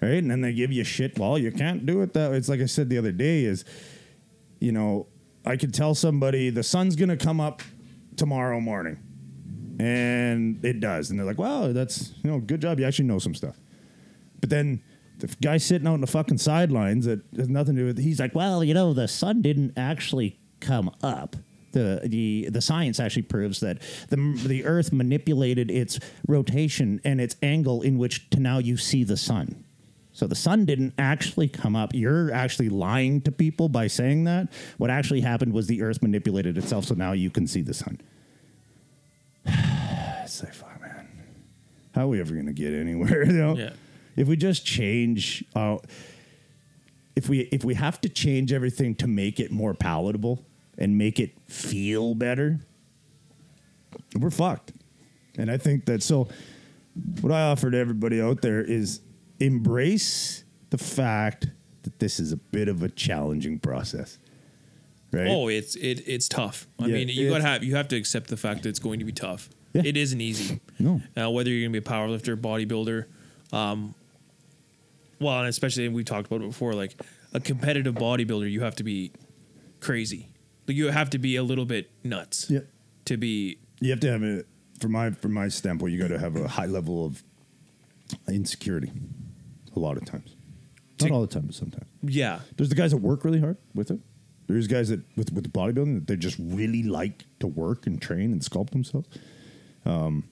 [0.00, 0.18] Right?
[0.22, 1.18] And then they give you shit.
[1.18, 2.32] Well, you can't do it that.
[2.32, 3.64] It's like I said the other day, is
[4.60, 5.06] you know,
[5.44, 7.62] I could tell somebody the sun's gonna come up
[8.16, 8.98] tomorrow morning.
[9.78, 11.10] And it does.
[11.10, 12.78] And they're like, wow, that's you know, good job.
[12.78, 13.58] You actually know some stuff.
[14.40, 14.82] But then
[15.18, 18.20] the guy sitting out in the fucking sidelines that has nothing to do with he's
[18.20, 21.36] like, well, you know, the sun didn't actually come up.
[21.72, 27.36] The, the the science actually proves that the the Earth manipulated its rotation and its
[27.42, 29.65] angle in which to now you see the sun.
[30.16, 31.92] So the sun didn't actually come up.
[31.92, 34.50] You're actually lying to people by saying that.
[34.78, 38.00] What actually happened was the Earth manipulated itself, so now you can see the sun.
[39.44, 41.06] it's like, man.
[41.94, 43.24] How are we ever going to get anywhere?
[43.26, 43.56] You know?
[43.56, 43.72] Yeah.
[44.16, 45.76] If we just change, uh,
[47.14, 50.42] if we if we have to change everything to make it more palatable
[50.78, 52.60] and make it feel better,
[54.18, 54.72] we're fucked.
[55.36, 56.28] And I think that so.
[57.20, 59.00] What I offer to everybody out there is
[59.40, 61.48] embrace the fact
[61.82, 64.18] that this is a bit of a challenging process.
[65.12, 65.28] Right?
[65.28, 66.66] Oh, it's it it's tough.
[66.80, 68.98] I Yeah, mean, you gotta have you have to accept the fact that it's going
[68.98, 69.48] to be tough.
[69.72, 69.82] Yeah.
[69.84, 70.60] It isn't easy.
[70.78, 71.00] No.
[71.16, 73.06] Uh, whether you're gonna be a powerlifter, bodybuilder,
[73.56, 73.94] um,
[75.20, 77.00] well, and especially we talked about it before, like
[77.32, 79.12] a competitive bodybuilder, you have to be
[79.80, 80.28] crazy.
[80.66, 82.66] Like you have to be a little bit nuts Yep.
[83.06, 83.58] to be.
[83.80, 84.44] You have to have a
[84.80, 87.22] from my from my standpoint, you got to have a high level of
[88.28, 88.90] insecurity.
[89.76, 90.34] A lot of times,
[91.02, 91.84] not all the time, but sometimes.
[92.02, 94.00] Yeah, There's the guys that work really hard with it.
[94.46, 98.00] There's guys that with with the bodybuilding that they just really like to work and
[98.00, 99.08] train and sculpt themselves.
[99.84, 100.24] Um,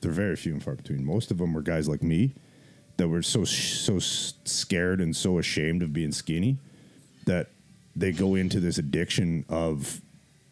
[0.00, 1.04] they're very few and far between.
[1.04, 2.34] Most of them were guys like me
[2.96, 6.58] that were so so scared and so ashamed of being skinny
[7.26, 7.50] that
[7.94, 10.00] they go into this addiction of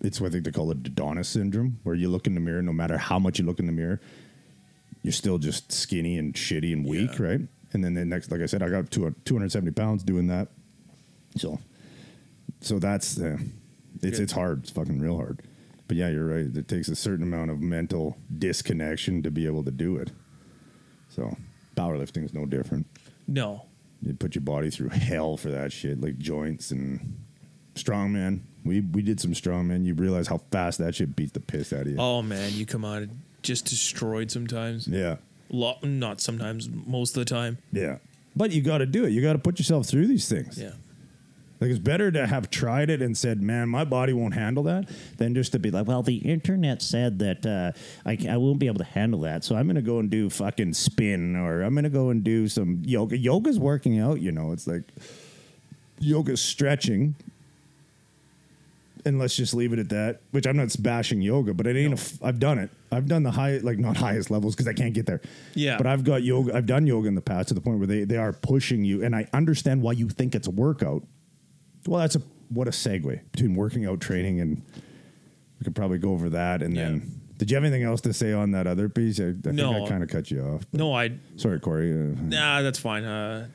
[0.03, 2.63] it's what I think they call it Adonis syndrome, where you look in the mirror,
[2.63, 4.01] no matter how much you look in the mirror,
[5.03, 7.27] you're still just skinny and shitty and weak, Yeah.
[7.27, 7.41] right?
[7.73, 10.49] And then the next, like I said, I got to 270 pounds doing that.
[11.37, 11.61] So,
[12.61, 13.39] so that's uh,
[14.03, 14.63] it's it's hard.
[14.63, 15.43] It's fucking real hard.
[15.87, 16.47] But yeah, you're right.
[16.57, 20.11] It takes a certain amount of mental disconnection to be able to do it.
[21.09, 21.37] So
[21.77, 22.87] powerlifting is no different.
[23.27, 23.67] No.
[24.03, 27.21] You put your body through hell for that shit, like joints and
[27.75, 28.41] strongman.
[28.65, 29.85] We we did some strongman.
[29.85, 31.97] You realize how fast that shit beats the piss out of you.
[31.99, 33.03] Oh man, you come out
[33.43, 34.87] just destroyed sometimes.
[34.87, 35.17] Yeah,
[35.51, 37.59] Lot, not sometimes, most of the time.
[37.73, 37.99] yeah.
[38.37, 39.11] But you got to do it.
[39.11, 40.57] You got to put yourself through these things.
[40.57, 40.71] Yeah.
[41.61, 44.89] Like it's better to have tried it and said, "Man, my body won't handle that,"
[45.19, 47.73] than just to be like, Well, the internet said that uh,
[48.09, 49.43] I, I won't be able to handle that.
[49.45, 52.23] "So I'm going to go and do fucking spin, or I'm going to go and
[52.25, 54.53] do some yoga." Yoga's working out, you know.
[54.53, 54.85] It's like
[55.99, 57.15] yoga's stretching,
[59.05, 60.21] and let's just leave it at that.
[60.31, 61.93] Which I'm not bashing yoga, but it ain't.
[61.95, 62.71] A f- I've done it.
[62.93, 65.21] I've done the high, like not highest levels because I can't get there.
[65.55, 65.77] Yeah.
[65.77, 66.57] But I've got yoga.
[66.57, 69.03] I've done yoga in the past to the point where they they are pushing you,
[69.05, 71.03] and I understand why you think it's a workout.
[71.87, 74.63] Well, that's a what a segue between working out, training, and
[75.59, 76.63] we could probably go over that.
[76.63, 76.85] And Yeah.
[76.85, 79.21] then, did you have anything else to say on that other piece?
[79.21, 79.85] I, I think No.
[79.85, 80.67] I kind of cut you off.
[80.73, 81.13] No, I.
[81.37, 81.93] Sorry, Corey.
[81.93, 83.05] Uh, Nah, that's fine.
[83.05, 83.47] Uh,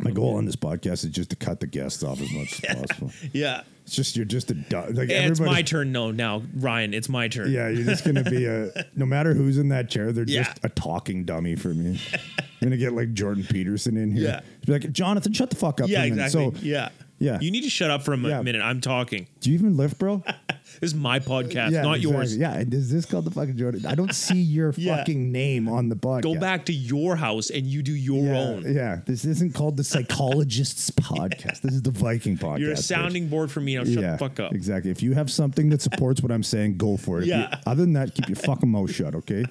[0.00, 2.76] my goal on this podcast is just to cut the guests off as much as
[2.88, 3.10] possible.
[3.32, 3.62] yeah.
[3.88, 5.92] It's just you're just a du- like Yeah, it's my turn.
[5.92, 7.50] No, now Ryan, it's my turn.
[7.50, 10.42] Yeah, you're just gonna be a no matter who's in that chair, they're Yeah.
[10.42, 11.98] just a talking dummy for me.
[12.38, 14.24] I'm gonna get like Jordan Peterson in here.
[14.28, 14.40] Yeah.
[14.66, 15.88] Be like, Jonathan, shut the fuck up.
[15.88, 16.60] Yeah, for a minute." exactly.
[16.60, 16.90] So, yeah.
[17.18, 17.38] Yeah.
[17.40, 18.42] You need to shut up for a Yeah.
[18.42, 18.62] minute.
[18.62, 19.26] I'm talking.
[19.40, 20.22] do you even lift, bro?
[20.80, 22.00] This is my podcast, yeah, not exactly.
[22.02, 22.36] yours.
[22.36, 23.86] Yeah, and is this called the fucking Jordan?
[23.86, 24.98] I don't see your Yeah.
[24.98, 26.22] fucking name on the podcast.
[26.22, 28.74] Go back to your house and you do your Yeah, own.
[28.74, 29.00] yeah.
[29.06, 31.62] This isn't called the Psychologist's Podcast.
[31.62, 32.58] This is the Viking Podcast.
[32.60, 32.82] You're a bitch.
[32.84, 33.76] sounding board for me.
[33.76, 34.52] Now shut yeah, the fuck up.
[34.52, 34.90] Exactly.
[34.90, 37.22] If you have something that supports what I'm saying, go for it.
[37.22, 37.58] If you- Yeah.
[37.66, 39.14] other than that, keep your fucking mouth shut.
[39.16, 39.46] Okay.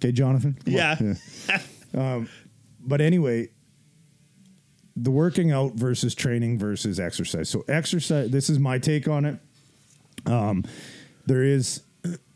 [0.00, 0.56] Okay, Jonathan.
[0.64, 1.16] Come on.
[1.50, 1.58] Yeah.
[1.92, 2.28] Um,
[2.80, 3.48] but anyway,
[4.96, 7.48] the working out versus training versus exercise.
[7.48, 8.30] So exercise.
[8.30, 9.38] This is my take on it.
[10.26, 10.64] Um,
[11.26, 11.82] there is.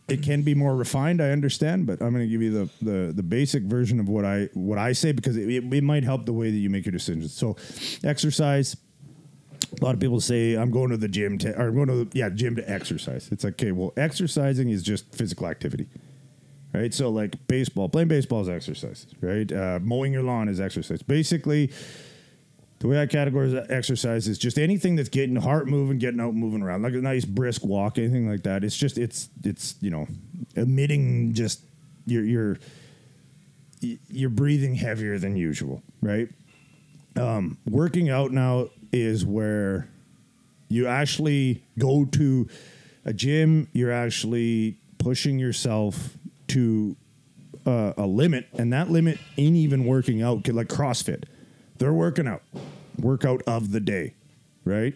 [0.08, 1.20] It can be more refined.
[1.20, 4.24] I understand, but I'm going to give you the, the the basic version of what
[4.24, 6.86] I what I say because it, it, it might help the way that you make
[6.86, 7.34] your decisions.
[7.34, 7.56] So,
[8.04, 8.76] exercise.
[9.80, 12.04] A lot of people say I'm going to the gym to or I'm going to
[12.04, 13.28] the, yeah gym to exercise.
[13.32, 15.88] It's like okay, well, exercising is just physical activity
[16.72, 16.94] right?
[16.94, 19.50] So like baseball, playing baseball is exercise, right?
[19.50, 21.02] Uh, mowing your lawn is exercise.
[21.02, 21.70] Basically,
[22.78, 26.62] the way I categorize exercise is just anything that's getting heart moving, getting out, moving
[26.62, 28.64] around, like a nice brisk walk, anything like that.
[28.64, 30.06] It's just it's it's you know
[30.54, 31.62] emitting just
[32.06, 32.58] you're you're
[33.80, 36.28] you're breathing heavier than usual, right?
[37.16, 39.88] Um, working out now is where
[40.68, 42.48] you actually go to
[43.04, 46.16] a gym you're actually pushing yourself
[46.48, 46.96] to
[47.64, 51.24] uh, a limit and that limit ain't even working out like crossfit
[51.78, 52.42] they're working out
[52.98, 54.14] workout of the day
[54.64, 54.94] right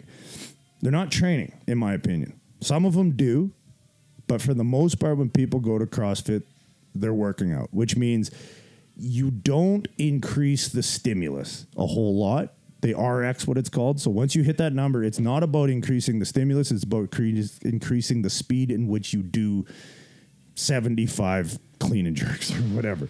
[0.81, 3.51] they're not training in my opinion some of them do
[4.27, 6.43] but for the most part when people go to crossfit
[6.95, 8.31] they're working out which means
[9.01, 12.53] you don't increase the stimulus a whole lot.
[12.81, 13.99] They RX, what it's called.
[13.99, 17.41] So once you hit that number, it's not about increasing the stimulus, it's about cre-
[17.61, 19.65] increasing the speed in which you do
[20.55, 23.07] 75 clean and jerks or whatever.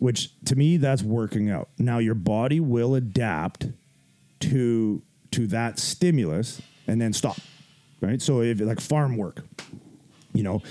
[0.00, 1.68] Which to me, that's working out.
[1.78, 3.68] Now your body will adapt
[4.40, 7.38] to to that stimulus and then stop.
[8.00, 8.20] Right?
[8.20, 9.44] So if like farm work,
[10.32, 10.62] you know,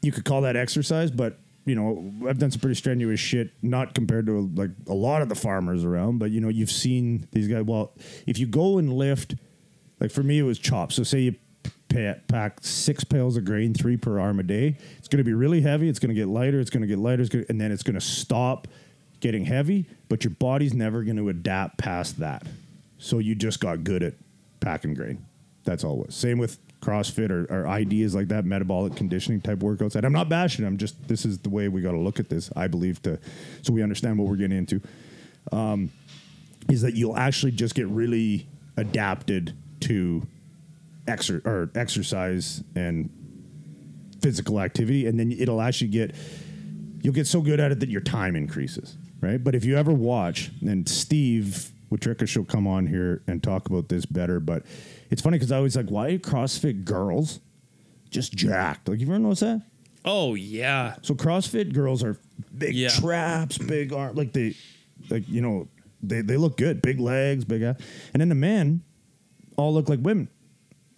[0.00, 3.94] you could call that exercise, but you know, I've done some pretty strenuous shit, not
[3.94, 7.48] compared to like a lot of the farmers around, but you know, you've seen these
[7.48, 7.62] guys.
[7.62, 7.92] Well,
[8.26, 9.34] if you go and lift,
[10.00, 10.96] like for me, it was chops.
[10.96, 11.34] So say you
[11.92, 14.76] pa- pack six pails of grain, three per arm a day.
[14.98, 15.88] It's going to be really heavy.
[15.88, 16.60] It's going to get lighter.
[16.60, 17.24] It's going to get lighter.
[17.26, 18.68] Gonna, and then it's going to stop
[19.20, 22.44] getting heavy, but your body's never going to adapt past that.
[22.98, 24.14] So you just got good at
[24.60, 25.24] packing grain.
[25.64, 26.14] That's all it was.
[26.14, 29.94] Same with CrossFit or, or ideas like that, metabolic conditioning type workouts.
[29.94, 30.64] And I'm not bashing.
[30.64, 32.50] I'm just this is the way we got to look at this.
[32.56, 33.18] I believe to
[33.62, 34.80] so we understand what we're getting into.
[35.52, 35.90] Um,
[36.68, 40.26] is that you'll actually just get really adapted to
[41.06, 43.10] exer- or exercise and
[44.20, 46.14] physical activity, and then it'll actually get
[47.02, 49.42] you'll get so good at it that your time increases, right?
[49.42, 53.88] But if you ever watch, and Steve Witricka will come on here and talk about
[53.88, 54.62] this better, but
[55.10, 57.40] it's funny because I was like, why are CrossFit girls
[58.10, 58.88] just jacked?
[58.88, 59.62] Like, you ever notice that?
[60.04, 60.94] Oh yeah.
[61.02, 62.16] So CrossFit girls are
[62.56, 62.88] big Yeah.
[62.88, 64.54] traps, big arm, like they
[65.10, 65.68] like you know
[66.02, 67.76] they they look good, big legs, big ass,
[68.14, 68.82] and then the men
[69.56, 70.28] all look like women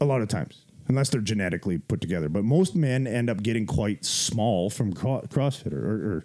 [0.00, 0.64] a lot of times.
[0.86, 5.22] Unless they're genetically put together, but most men end up getting quite small from cro-
[5.28, 6.24] CrossFit or, or, or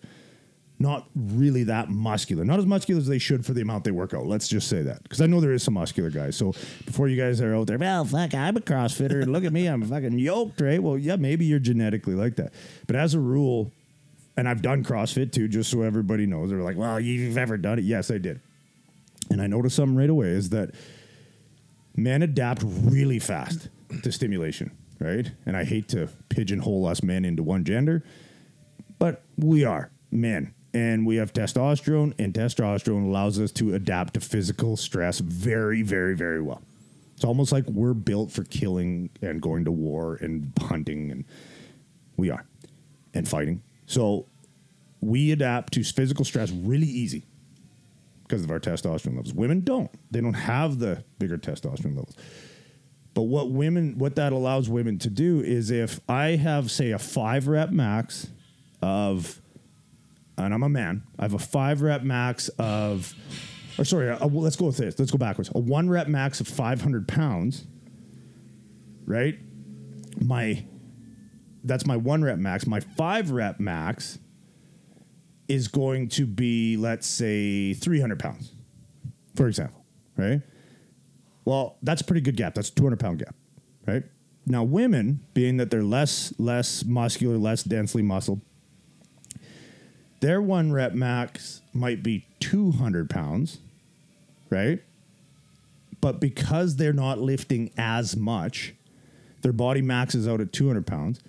[0.79, 2.43] not really that muscular.
[2.43, 4.25] Not as muscular as they should for the amount they work out.
[4.25, 5.03] Let's just say that.
[5.03, 6.35] Because I know there is some muscular guys.
[6.35, 6.53] So
[6.85, 9.27] before you guys are out there, well, fuck, I'm a CrossFitter.
[9.27, 9.67] Look at me.
[9.67, 10.81] I'm fucking yoked, right?
[10.81, 12.53] Well, yeah, maybe you're genetically like that.
[12.87, 13.71] But as a rule,
[14.37, 16.49] and I've done CrossFit too, just so everybody knows.
[16.49, 17.83] They're like, well, you've ever done it?
[17.83, 18.39] Yes, I did.
[19.29, 20.73] And I noticed something right away is that
[22.03, 23.69] men adapt really fast
[24.03, 25.31] to stimulation, right?
[25.45, 28.03] And I hate to pigeonhole us men into one gender,
[28.97, 34.19] but we are men and we have testosterone, and testosterone allows us to adapt to
[34.19, 36.61] physical stress very, very, very well.
[37.15, 41.25] It's almost like we're built for killing and going to war and hunting, and
[42.17, 42.45] we are,
[43.15, 43.63] and fighting.
[43.87, 44.27] So
[45.01, 47.25] we adapt to physical stress really easy
[48.29, 49.33] because of our testosterone levels.
[49.33, 49.89] Women don't.
[50.11, 52.15] They don't have the bigger testosterone levels.
[53.15, 56.99] But what women, what that allows women to do is if I have, say, a
[56.99, 58.27] five rep max
[58.83, 59.41] of,
[60.37, 63.15] and I'm a man, I have a five rep max of,
[63.79, 64.99] or sorry, a, let's go with this.
[64.99, 65.49] Let's go backwards.
[65.55, 67.65] A one rep max of 500 pounds,
[69.05, 69.39] right?
[70.21, 70.63] My,
[71.63, 72.67] that's my one rep max.
[72.67, 74.19] My five rep max
[75.49, 78.53] is going to be, let's say, 300 pounds,
[79.35, 79.83] for example,
[80.15, 80.41] right?
[81.43, 82.53] Well, that's a pretty good gap.
[82.53, 83.35] That's a 200 pound gap,
[83.87, 84.03] right?
[84.45, 88.41] Now, women, being that they're less less muscular, less densely muscled,
[90.19, 93.59] their one rep max might be 200 pounds,
[94.49, 94.81] right?
[96.01, 98.73] But because they're not lifting as much,
[99.41, 101.21] their body maxes out at 200 pounds.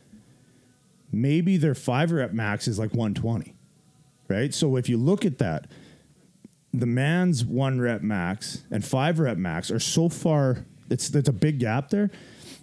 [1.13, 3.55] Maybe their five rep max is like 120,
[4.31, 4.55] right?
[4.55, 5.67] So if you look at that,
[6.73, 11.33] the man's one rep max and five rep max are so far it's that's a
[11.33, 12.11] big gap there.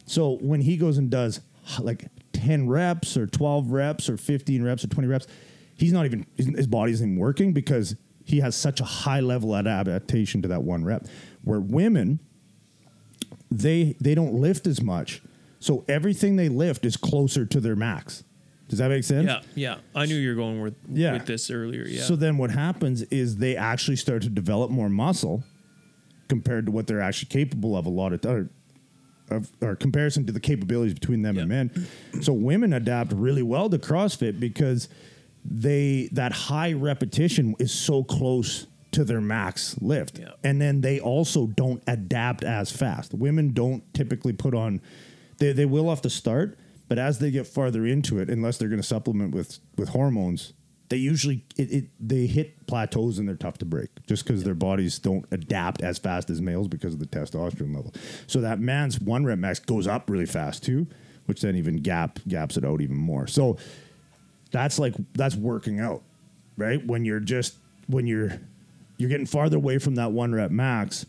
[0.05, 1.41] So when he goes and does
[1.79, 5.27] like 10 reps or 12 reps or 15 reps or 20 reps,
[5.75, 9.67] he's not even his body isn't working because he has such a high level of
[9.67, 11.07] adaptation to that one rep.
[11.43, 12.19] Where women
[13.49, 15.21] they they don't lift as much.
[15.59, 18.23] So everything they lift is closer to their max.
[18.67, 19.27] Does that make sense?
[19.27, 19.77] Yeah, yeah.
[19.95, 21.13] I knew you were going with Yeah.
[21.13, 21.85] with this earlier.
[21.87, 22.03] Yeah.
[22.03, 25.43] So then what happens is they actually start to develop more muscle
[26.27, 28.49] compared to what they're actually capable of a lot of or,
[29.29, 31.87] of or comparison to the capabilities between them and men.
[32.21, 34.89] So women adapt really well to CrossFit because
[35.45, 40.19] they that high repetition is so close to their max lift.
[40.19, 40.31] Yeah.
[40.43, 43.13] And then they also don't adapt as fast.
[43.13, 44.81] Women don't typically put on
[45.37, 46.57] they, they will off the start,
[46.87, 50.53] but as they get farther into it, unless they're going to supplement with with hormones,
[50.89, 54.55] they usually it, it they hit plateaus and they're tough to break just because their
[54.55, 57.93] bodies don't adapt as fast as males because of the testosterone level.
[58.27, 60.87] So that man's one rep max goes up really fast too,
[61.25, 63.27] which then even gap gaps it out even more.
[63.27, 63.57] So
[64.51, 66.03] that's like that's working out,
[66.55, 66.85] right?
[66.85, 67.55] When you're just
[67.87, 68.39] when you're
[68.97, 71.05] you're getting farther away from that one rep max,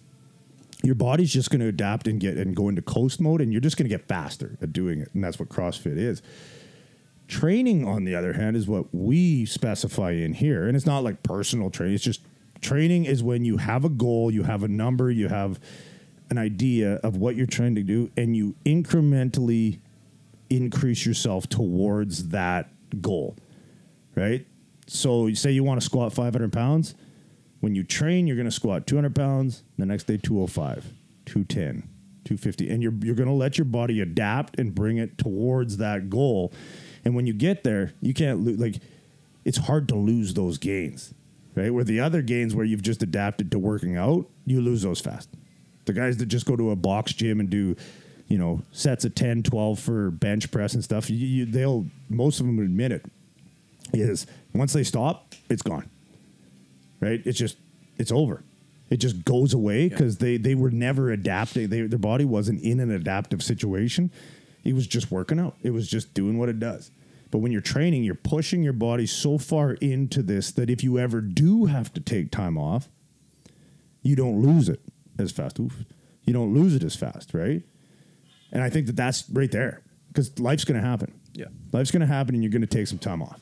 [0.83, 3.61] your body's just going to adapt and get and go into coast mode, and you're
[3.61, 6.22] just going to get faster at doing it, and that's what CrossFit is.
[7.26, 11.22] Training, on the other hand, is what we specify in here, and it's not like
[11.22, 11.95] personal training.
[11.95, 12.22] It's just
[12.61, 15.61] training is when you have a goal, you have a number, you have
[16.31, 19.81] an idea of what you're trying to do, and you incrementally
[20.49, 22.70] increase yourself towards that
[23.01, 23.37] goal,
[24.14, 24.47] right?
[24.87, 26.95] So, you say you want to squat 500 pounds.
[27.61, 29.65] When you train, you're going to squat 200 pounds.
[29.79, 30.93] The next day, 205,
[31.27, 31.89] 210,
[32.25, 36.09] 250, and you're you're going to let your body adapt and bring it towards that
[36.09, 36.53] goal.
[37.05, 38.59] And when you get there, you can't lose.
[38.59, 38.77] Like,
[39.45, 41.15] it's hard to lose those gains,
[41.55, 41.73] right?
[41.73, 45.29] Where the other gains, where you've just adapted to working out, you lose those fast.
[45.87, 47.75] The guys that just go to a box gym and do,
[48.29, 52.41] you know, sets of 10, 12 for bench press and stuff, you, you, they'll most
[52.41, 53.05] of them admit it.
[53.95, 55.89] Is once they stop, it's gone
[57.01, 57.20] right?
[57.24, 57.57] It's just
[57.96, 58.42] it's over.
[58.90, 61.68] It just goes away because they they were never adapting.
[61.68, 64.11] They, their body wasn't in an adaptive situation.
[64.64, 65.57] It was just working out.
[65.62, 66.90] It was just doing what it does.
[67.30, 70.99] But when you're training, you're pushing your body so far into this that if you
[70.99, 72.88] ever do have to take time off,
[74.03, 74.80] you don't lose it
[75.18, 75.61] as fast.
[75.61, 75.84] Oof.
[76.24, 77.62] You don't lose it as fast, right?
[78.53, 81.18] And I think that that's right there because life's going to happen.
[81.39, 81.47] Yeah.
[81.72, 83.41] Life's going to happen and you're going to take some time off.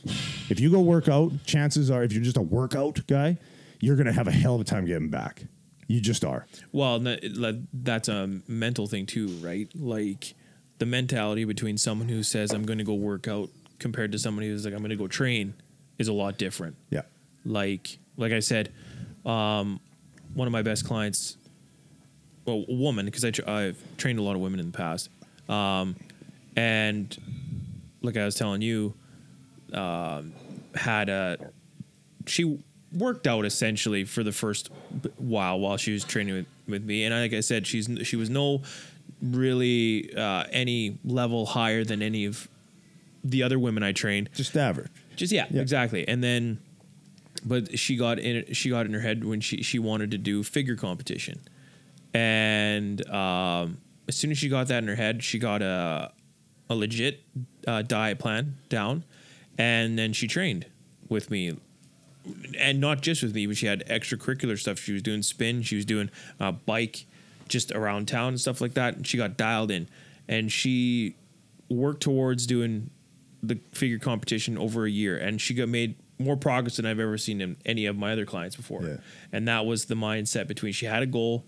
[0.51, 3.39] If you go work out, chances are, if you're just a workout guy,
[3.81, 5.45] you're going to have a hell of a time getting back.
[5.87, 6.47] You just are.
[6.73, 9.69] Well, and that, like, that's a mental thing too, right?
[9.75, 10.35] Like
[10.77, 14.49] the mentality between someone who says I'm going to go work out compared to somebody
[14.49, 15.55] who's like I'm going to go train
[15.99, 16.77] is a lot different.
[16.91, 17.03] Yeah.
[17.47, 18.73] Like like I said,
[19.25, 19.81] um,
[20.35, 21.39] one of my best clients,
[22.45, 25.09] well, a woman, because I tr- I've trained a lot of women in the past,
[25.49, 25.97] um,
[26.57, 27.17] and
[28.07, 28.95] like I was telling you,
[29.73, 30.33] um,
[30.75, 31.37] had a
[32.27, 32.59] she
[32.93, 34.71] worked out essentially for the first
[35.19, 38.31] while while she was training with, with me, and like I said, she's she was
[38.31, 38.63] no
[39.23, 42.49] really uh, any level higher than any of
[43.25, 44.31] the other women I trained.
[44.35, 44.91] Just average.
[45.17, 45.63] Just yeah, Yeah.
[45.63, 46.07] exactly.
[46.07, 46.59] And then,
[47.45, 50.43] but she got in she got in her head when she she wanted to do
[50.43, 51.41] figure competition,
[52.15, 53.79] and um,
[54.09, 56.13] as soon as she got that in her head, she got a
[56.69, 57.23] a legit
[57.67, 59.05] uh, diet plan down,
[59.59, 60.67] and then she trained
[61.09, 61.57] with me.
[62.59, 64.81] And not just with me, but she had extracurricular stuff.
[64.81, 66.11] She was doing spin, she was doing
[66.41, 67.07] uh, bike,
[67.49, 68.97] just around town and stuff like that.
[68.97, 69.89] And she got dialed in,
[70.27, 71.15] and she
[71.69, 72.91] worked towards doing
[73.43, 77.19] the figure competition over a year, and she got made more progress than I've ever
[77.19, 78.83] seen in any of my other clients before.
[78.83, 78.97] Yeah.
[79.33, 81.45] And that was the mindset between she had a goal,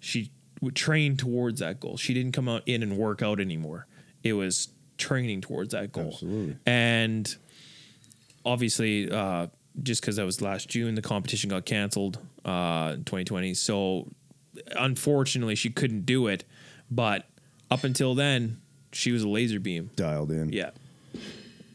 [0.00, 1.96] she would train towards that goal.
[1.96, 3.86] She didn't come out in and work out anymore.
[4.28, 4.68] It was
[4.98, 6.08] training towards that goal.
[6.12, 6.56] Absolutely.
[6.66, 7.36] And
[8.44, 9.48] obviously, uh,
[9.82, 13.54] just because that was last June, the competition got canceled uh, in 2020.
[13.54, 14.08] So
[14.76, 16.44] unfortunately, she couldn't do it.
[16.90, 17.26] But
[17.70, 18.60] up until then,
[18.92, 19.90] she was a laser beam.
[19.96, 20.52] Dialed in.
[20.52, 20.70] Yeah.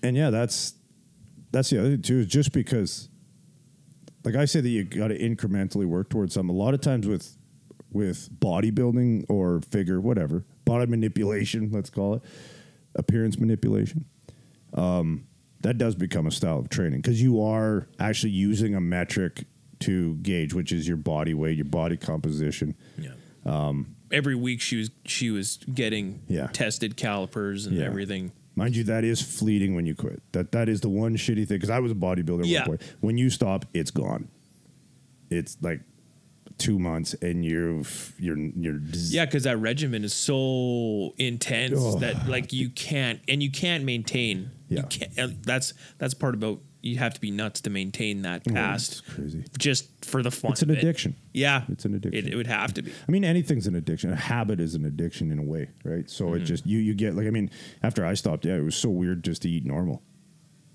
[0.01, 0.73] and yeah, that's
[1.51, 2.19] that's the other thing too.
[2.19, 3.09] Is just because,
[4.23, 6.55] like I say, that you got to incrementally work towards something.
[6.55, 7.37] A lot of times with
[7.91, 12.21] with bodybuilding or figure, whatever, body manipulation, let's call it,
[12.95, 14.05] appearance manipulation.
[14.73, 15.27] Um,
[15.61, 19.43] that does become a style of training because you are actually using a metric
[19.79, 22.75] to gauge, which is your body weight, your body composition.
[22.97, 23.11] Yeah.
[23.45, 26.47] Um, Every week she was she was getting Yeah.
[26.47, 27.85] tested calipers and Yeah.
[27.85, 28.31] everything.
[28.55, 30.21] Mind you, that is fleeting when you quit.
[30.33, 31.57] That that is the one shitty thing.
[31.57, 32.45] Because I was a bodybuilder.
[32.45, 32.65] Yeah.
[32.99, 34.27] When you stop, it's gone.
[35.29, 35.81] It's like
[36.57, 41.99] two months, and you've you're you're dis- Yeah, because that regimen is so intense Oh.
[41.99, 44.51] that like you can't and you can't maintain.
[44.69, 44.81] Yeah.
[44.81, 45.11] You can't.
[45.17, 48.91] and That's that's part about you have to be nuts to maintain that Oh, past
[48.91, 49.43] It's crazy.
[49.59, 50.53] just for the fun.
[50.53, 50.79] It's an of it.
[50.79, 51.15] addiction.
[51.31, 52.25] Yeah, It's an addiction.
[52.27, 52.91] It, it would have to be.
[53.07, 54.11] I mean, anything's an addiction.
[54.11, 56.09] A habit is an addiction in a way, right?
[56.09, 56.37] So Mm-hmm.
[56.37, 57.51] it just you you get like I mean,
[57.83, 60.01] after I stopped, yeah, it was so weird just to eat normal,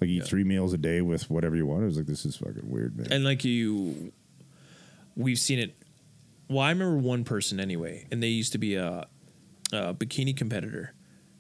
[0.00, 0.24] like eat Yeah.
[0.24, 1.82] three meals a day with whatever you want.
[1.82, 3.08] I was like, this is fucking weird, man.
[3.10, 4.12] and like you
[5.16, 5.74] we've seen it
[6.48, 9.06] well i remember one person anyway and they used to be a,
[9.72, 10.92] a bikini competitor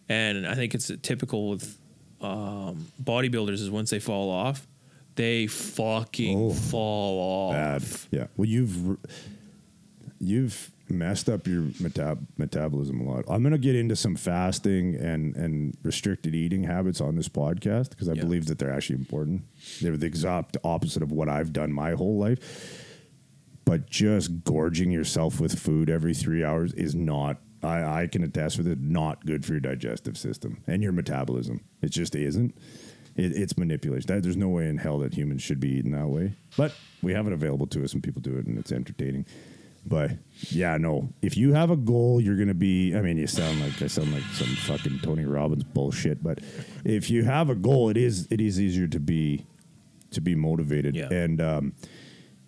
[0.08, 1.78] and i think it's typical with
[2.20, 4.66] um, bodybuilders is once they fall off
[5.16, 6.50] they fucking Oh.
[6.52, 7.18] fall
[7.50, 7.52] off
[8.10, 8.20] Bad.
[8.20, 8.26] Yeah.
[8.36, 8.98] Well, you've
[10.20, 13.24] you've messed up your metab- metabolism a lot.
[13.28, 17.90] I'm going to get into some fasting and and restricted eating habits on this podcast
[17.90, 18.22] because I Yeah.
[18.22, 19.42] believe that they're actually important.
[19.80, 22.82] They're the exact opposite of what I've done my whole life.
[23.66, 27.38] But just gorging yourself with food every three hours is not.
[27.62, 28.80] I, I can attest with it.
[28.80, 31.60] Not good for your digestive system and your metabolism.
[31.82, 32.56] It just isn't.
[33.16, 34.06] It, it's manipulation.
[34.06, 36.34] That, there's no way in hell that humans should be eating that way.
[36.56, 39.26] But we have it available to us, and people do it, and it's entertaining.
[39.84, 40.12] But
[40.50, 41.08] yeah, no.
[41.20, 42.94] If you have a goal, you're gonna be.
[42.94, 46.22] I mean, you sound like I sound like some fucking Tony Robbins bullshit.
[46.22, 46.40] But
[46.84, 49.44] if you have a goal, it is it is easier to be
[50.12, 50.94] to be motivated.
[50.94, 51.08] Yeah.
[51.10, 51.72] And um,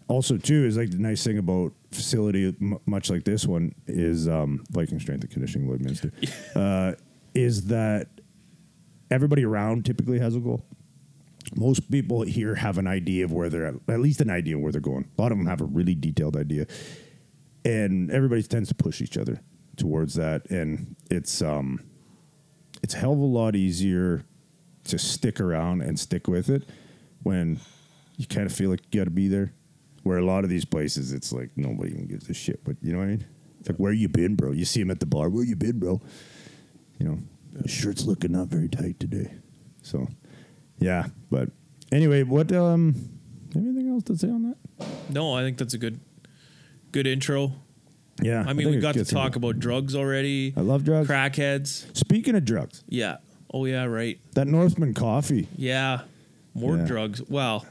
[0.09, 4.27] also too is like the nice thing about facility, m- much like this one, is
[4.27, 6.13] um, Viking Strength and Conditioning Lloydminster,
[6.57, 6.97] uh,
[7.35, 8.09] is that
[9.11, 10.65] everybody around typically has a goal.
[11.57, 14.63] Most people here have an idea of where they're at, at least an idea of
[14.63, 15.09] where they're going.
[15.17, 16.67] A lot of them have a really detailed idea,
[17.65, 19.41] and everybody tends to push each other
[19.77, 20.51] towards that.
[20.51, 21.85] And it's um,
[22.83, 24.25] it's a hell of a lot easier
[24.85, 26.69] to stick around and stick with it
[27.23, 27.61] when
[28.17, 29.53] you kind of feel like you got to be there.
[30.09, 32.65] Where a lot of these places, it's like nobody even gives a shit.
[32.65, 33.27] But you know what I mean?
[33.61, 34.53] It's like, where you been, bro?
[34.53, 35.29] You see him at the bar.
[35.29, 36.01] Where you been, bro?
[36.99, 37.19] You know,
[37.63, 39.31] his shirt's looking not very tight today.
[39.83, 40.09] So,
[40.79, 41.09] yeah.
[41.31, 41.51] But
[41.93, 42.95] anyway, what um,
[43.55, 44.57] anything else to say on that?
[45.11, 45.99] no i think that's a good
[46.93, 47.53] good intro
[48.23, 48.45] Yeah.
[48.47, 51.09] i mean think we got to talk into- about drugs already I love drugs.
[51.09, 53.17] crackheads Speaking of drugs, yeah
[53.53, 55.49] oh yeah right that Northman coffee.
[55.57, 56.03] yeah
[56.55, 56.85] more Yeah.
[56.87, 57.67] drugs well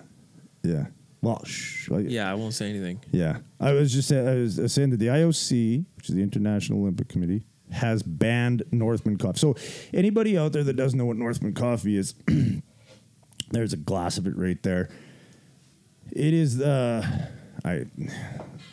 [0.63, 0.87] Yeah.
[1.89, 5.07] Well, yeah i won't say anything Yeah, I was just I was saying that the
[5.07, 9.39] IOC, which is the International Olympic Committee, has banned Northman coffee.
[9.39, 9.55] So
[9.93, 12.13] anybody out there that doesn't know what Northman coffee is,
[13.51, 14.89] there's a glass of it right there.
[16.11, 17.05] It is uh,
[17.65, 17.85] I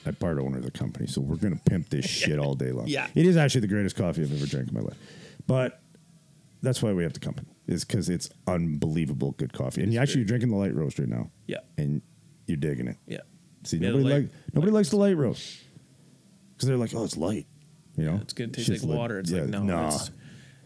[0.07, 2.87] I part owner of the company, so we're gonna pimp this shit all day long.
[2.87, 3.09] Yeah.
[3.15, 4.99] it is actually the greatest coffee I've ever drank in my life,
[5.47, 5.81] but.
[6.63, 7.49] That's why we have the company.
[7.67, 11.07] Is because it's unbelievable good coffee, and you actually you're drinking the light roast right
[11.07, 12.01] now, yeah and
[12.47, 12.97] you're digging it.
[13.07, 13.19] yeah
[13.65, 15.59] See, Yeah, nobody light- like nobody likes the light roast
[16.55, 17.47] because they're like, oh, it's light.
[17.97, 18.99] You know, It's gonna taste Shit's like light.
[18.99, 19.19] water.
[19.21, 19.87] It's Yeah, like no, nah.
[19.87, 20.11] it's-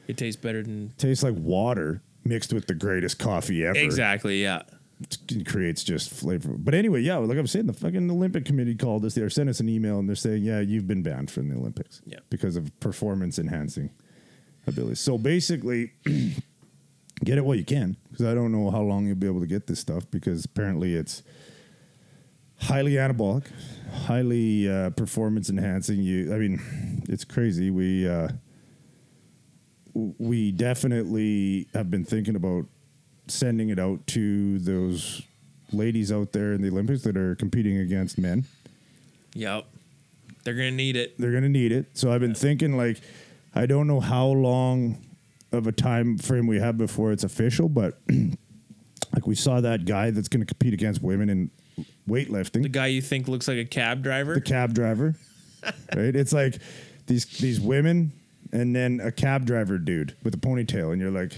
[0.09, 3.79] it tastes better than tastes like water mixed with the greatest coffee ever.
[3.79, 4.43] exactly.
[4.43, 4.63] Yeah,
[5.31, 6.55] It creates just flavor.
[6.59, 9.15] But anyway, yeah, like I'm saying, the fucking Olympic committee called us.
[9.15, 12.01] They sent us an email and they're saying, yeah, you've been banned from the Olympics
[12.05, 12.19] Yeah.
[12.31, 13.91] because of performance enhancing
[14.67, 14.99] abilities.
[14.99, 15.93] So basically,
[17.25, 19.47] get it while you can because I don't know how long you'll be able to
[19.47, 21.23] get this stuff because apparently it's
[22.61, 23.47] highly anabolic,
[24.07, 26.03] highly uh, performance enhancing.
[26.03, 27.71] You, I mean, it's crazy.
[27.71, 28.29] We uh,
[29.95, 32.67] we definitely have been thinking about
[33.27, 35.23] sending it out to those
[35.73, 38.45] ladies out there in the Olympics that are competing against men.
[39.35, 39.67] yep.
[40.45, 41.19] They're gonna need it.
[41.19, 41.87] They're going to need it.
[41.93, 43.03] So I've been thinking like
[43.55, 44.97] I don't know how long
[45.53, 47.99] of a time frame we have before it's official, but
[49.13, 51.51] like we saw that guy that's going to compete against women in
[52.09, 52.63] weightlifting.
[52.63, 54.35] The guy you think looks like a cab driver.
[54.35, 55.15] the cab driver,
[55.95, 56.15] right?
[56.17, 56.59] It's like
[57.07, 58.13] these these women
[58.53, 61.33] and then a cab driver dude with a ponytail, and you're like,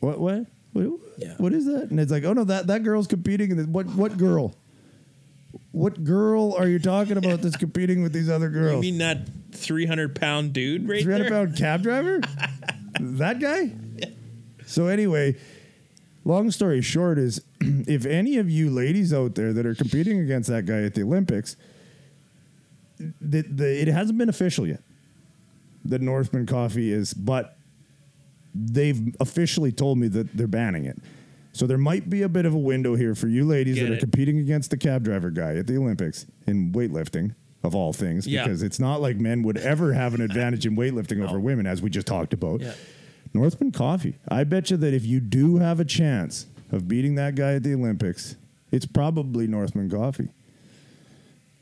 [0.00, 0.86] what what what,
[1.18, 1.34] Yeah.
[1.38, 1.90] what is that?
[1.90, 3.50] And it's like, oh no, that that girl's competing.
[3.52, 3.66] In this.
[3.66, 4.54] What what girl?
[5.70, 8.74] What girl are you talking about that's competing with these other girls?
[8.74, 11.46] you mean that three hundred pound dude right Three hundred there?
[11.46, 12.20] pound cab driver?
[13.00, 13.72] that guy?
[14.66, 15.36] So anyway,
[16.24, 17.40] long story short is
[17.88, 21.02] if any of you ladies out there that are competing against that guy at the
[21.02, 21.56] Olympics,
[23.20, 24.82] the, the, it hasn't been official yet.
[25.84, 27.56] that Northman coffee is, but
[28.54, 30.98] they've officially told me that they're banning it.
[31.52, 33.94] So there might be a bit of a window here for you ladies Get that
[33.96, 38.26] are competing against the cab driver guy at the Olympics in weightlifting of all things,
[38.26, 38.44] Yeah.
[38.44, 41.80] because it's not like men would ever have an advantage in weightlifting over women, as
[41.82, 42.60] we just talked about.
[42.60, 42.74] Yeah.
[43.32, 44.16] Northman Coffee.
[44.28, 47.62] I bet you that if you do have a chance of beating that guy at
[47.62, 48.36] the Olympics,
[48.72, 50.28] it's probably Northman Coffee.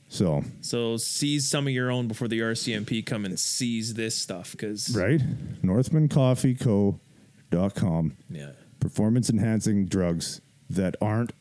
[0.08, 4.52] So, So seize some of your own before the RCMP come and seize this stuff
[4.52, 5.20] because right?
[5.62, 8.16] NorthmanCoffeeCo.com.
[8.30, 8.50] yeah,
[8.80, 10.40] Performance enhancing drugs
[10.70, 11.32] that aren't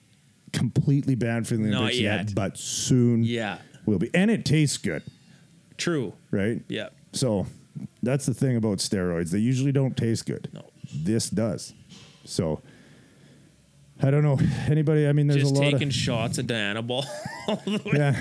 [0.53, 2.35] completely banned from the Olympics yet, yet.
[2.35, 4.09] but soon yeah, will be.
[4.13, 5.03] And it tastes good,
[5.77, 6.61] true, right?
[6.67, 7.45] yeah, So
[8.03, 9.31] that's the thing about steroids.
[9.31, 10.49] They usually don't taste good.
[10.53, 11.73] no, This does.
[12.25, 12.61] So
[14.03, 14.39] I don't know.
[14.67, 15.93] Anybody, I mean, there's just a lot of taking of.
[15.93, 17.05] shots at Dianabol.
[17.93, 18.19] Yeah.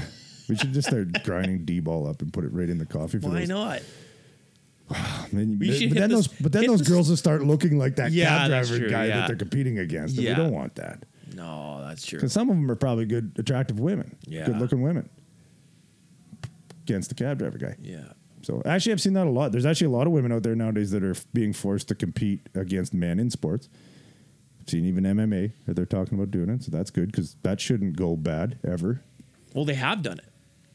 [0.49, 3.20] We should just start grinding D ball up and put it right in the coffee
[3.20, 3.49] for Why those.
[3.49, 3.83] not?
[5.33, 5.45] We
[5.89, 8.49] but then the- those, but then those girls will start looking like that Yeah, cab
[8.49, 9.16] driver true, guy yeah.
[9.20, 10.16] that they're competing against.
[10.16, 10.37] and Yeah.
[10.37, 11.05] We don't want that
[11.37, 12.18] No, that's true.
[12.18, 14.47] because some of them are probably good, attractive women, Yeah.
[14.47, 15.09] good looking women
[16.83, 17.76] against the cab driver guy.
[17.81, 18.01] Yeah,
[18.43, 19.53] So actually, I've seen that a lot.
[19.53, 22.49] There's actually a lot of women out there nowadays that are being forced to compete
[22.57, 23.68] against men in sports.
[24.71, 27.97] Seen even MMA that they're talking about doing it, so that's good because that shouldn't
[27.97, 29.03] go bad ever.
[29.55, 30.25] well, they have done it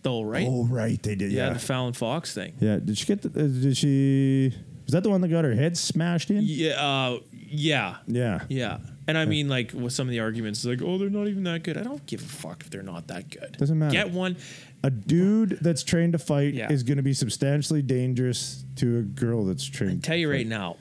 [0.04, 0.46] though, right?
[0.48, 1.32] Oh, right, they did.
[1.32, 2.54] yeah, Yeah, the Fallon Fox thing.
[2.60, 2.78] yeah.
[2.78, 3.22] Did she get?
[3.22, 4.54] The, uh, did she?
[4.86, 6.42] Was that the one that got her head smashed in?
[6.44, 8.44] Yeah, uh, yeah, Yeah.
[8.50, 8.78] yeah.
[9.08, 11.64] And I mean, like with some of the arguments, like, oh, they're not even that
[11.64, 11.78] good.
[11.78, 13.56] I don't give a fuck if they're not that good.
[13.58, 13.92] Doesn't matter.
[13.94, 14.36] Get one.
[14.84, 16.72] A dude that's trained to fight Yeah.
[16.72, 20.02] is going to be substantially dangerous to a girl that's trained.
[20.04, 20.78] I tell you right now,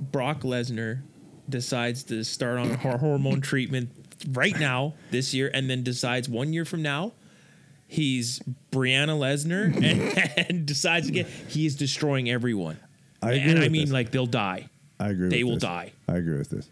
[0.00, 1.02] Brock Lesnar
[1.48, 3.90] decides to start on hor- hormone treatment
[4.30, 7.12] right now this year, and then decides one year from now
[7.88, 8.40] he's
[8.72, 12.78] Brianna Lesnar and, and decides again he is destroying everyone.
[13.22, 13.92] I agree and I mean, this.
[13.92, 14.68] like they'll die.
[14.98, 15.28] I agree.
[15.28, 15.62] they will this.
[15.62, 15.92] die.
[16.08, 16.68] I agree with this.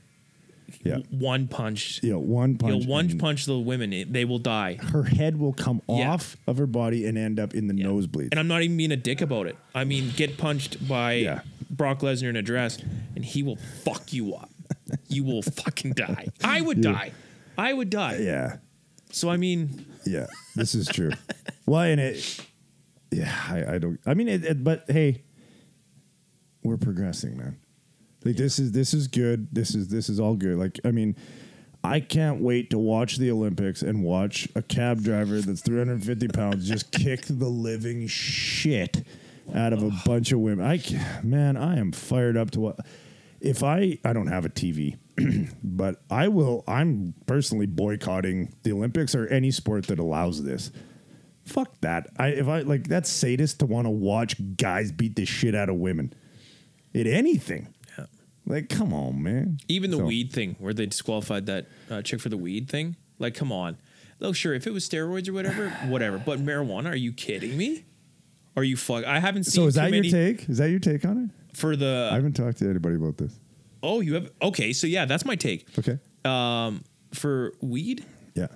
[0.83, 0.99] Yeah.
[1.11, 2.01] One punch.
[2.03, 2.15] Yeah.
[2.15, 2.73] One punch.
[2.85, 4.75] You'll one punch the women, they will die.
[4.75, 6.11] Her head will come Yeah.
[6.13, 7.85] off of her body and end up in the Yeah.
[7.85, 8.29] nosebleed.
[8.33, 9.57] And I'm not even being a dick about it.
[9.75, 11.41] I mean, get punched by Yeah.
[11.71, 12.79] Brock Lesnar in a dress,
[13.15, 14.51] and he will fuck you up.
[15.09, 16.29] You will fucking die.
[16.43, 17.13] I would die.
[17.57, 18.19] I would die.
[18.19, 18.57] yeah.
[19.11, 21.13] So I mean, Yeah, this is true.
[21.67, 22.41] Why and it?
[23.11, 24.01] Yeah, I, I don't.
[24.05, 25.23] I mean, it, it, but hey,
[26.65, 27.61] we're progressing, man.
[28.25, 29.49] Like this is this is good.
[29.53, 30.57] This is this is all good.
[30.59, 31.15] Like I mean,
[31.85, 36.67] I can't wait to watch the Olympics and watch a cab driver that's 350 pounds
[36.67, 39.05] just kick the living shit
[39.55, 40.67] out of a bunch of women.
[40.67, 40.81] I
[41.23, 42.81] man, I am fired up to what.
[43.45, 44.97] If I I don't have a TV,
[45.63, 46.65] but I will.
[46.67, 50.71] I'm personally boycotting the Olympics or any sport that allows this.
[51.45, 52.09] Fuck that.
[52.19, 55.69] I if I like that's sadist to want to watch guys beat the shit out
[55.69, 56.15] of women.
[56.95, 57.75] In anything.
[57.99, 58.07] Yeah.
[58.47, 59.59] Like, come on, man.
[59.69, 62.97] even the So- weed thing where they disqualified that uh, chick for the weed thing.
[63.19, 63.77] Like, come on.
[64.21, 64.55] Oh, sure.
[64.55, 66.19] If it was steroids or whatever, whatever.
[66.19, 66.91] But marijuana?
[66.93, 67.85] Are you kidding me?
[68.57, 69.05] Are you fuck?
[69.05, 69.63] I haven't seen.
[69.63, 70.49] So is that many your take?
[70.49, 71.44] Is that your take on it?
[71.55, 72.09] For the?
[72.13, 73.33] I haven't talked to anybody about this.
[73.83, 74.31] oh, you have.
[74.43, 75.67] Okay, so yeah, that's my take.
[75.79, 75.99] Okay.
[76.25, 78.49] Um, for weed, Yeah.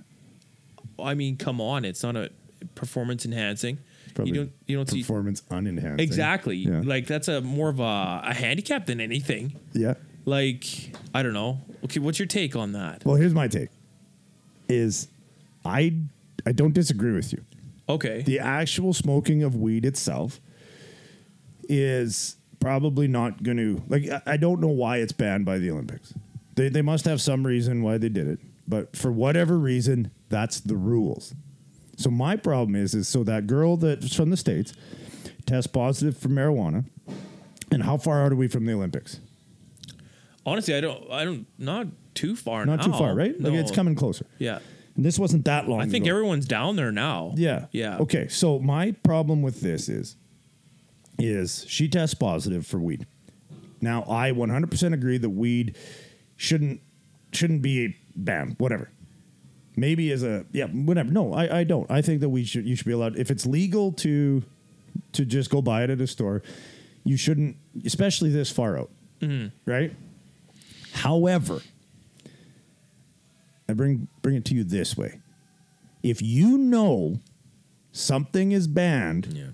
[0.99, 2.31] I mean, come on, it's not a
[2.75, 3.79] performance enhancing.
[4.25, 6.01] You don't you don't see performance unenhancing.
[6.01, 6.83] exactly Yeah.
[6.85, 9.55] like that's a more of a, a handicap than anything.
[9.73, 9.95] yeah.
[10.25, 10.65] Like
[11.15, 11.61] I don't know.
[11.85, 13.05] Okay, what's your take on that?
[13.05, 13.69] Well, here's my take.
[14.69, 15.07] Is
[15.65, 15.95] I
[16.45, 17.45] I don't disagree with you.
[17.89, 20.41] Okay, The actual smoking of weed itself
[21.69, 24.09] is probably not going to like.
[24.09, 26.13] I- I don't know why it's banned by the Olympics.
[26.57, 30.61] They they must have some reason why they did it, but for whatever reason, that's
[30.61, 31.35] the rules.
[31.97, 34.73] So my problem is is so that girl that's from the states
[35.47, 36.85] tests positive for marijuana,
[37.71, 39.21] and how far out are we from the Olympics?
[40.47, 41.11] honestly, I don't.
[41.11, 41.47] I don't.
[41.59, 42.65] Not too far.
[42.67, 42.99] Not too now.
[42.99, 43.39] far, right?
[43.41, 43.75] Like it's No.
[43.77, 44.27] coming closer.
[44.39, 44.59] Yeah,
[44.97, 45.81] And this wasn't that long.
[45.81, 46.15] I think ago.
[46.15, 47.35] everyone's down there now.
[47.37, 47.67] Yeah.
[47.71, 47.99] yeah.
[47.99, 48.29] Okay.
[48.29, 50.17] So my problem with this is,
[51.19, 53.07] is she tests positive for weed.
[53.81, 55.77] Now I 100% agree that weed
[56.37, 56.81] shouldn't
[57.33, 58.57] shouldn't be banned.
[58.59, 58.91] Whatever.
[59.77, 61.11] Maybe as a yeah whatever.
[61.11, 61.91] No, I, I don't.
[61.91, 64.43] I think that we should you should be allowed if it's legal to
[65.13, 66.43] to just go buy it at a store.
[67.05, 67.57] You shouldn't,
[67.87, 68.91] especially this far out,
[69.21, 69.49] mm-hmm.
[69.71, 69.95] right?
[70.93, 71.63] However,
[73.69, 75.21] I bring bring it to you this way
[76.03, 77.21] if you know
[77.93, 79.51] something is banned, Yeah.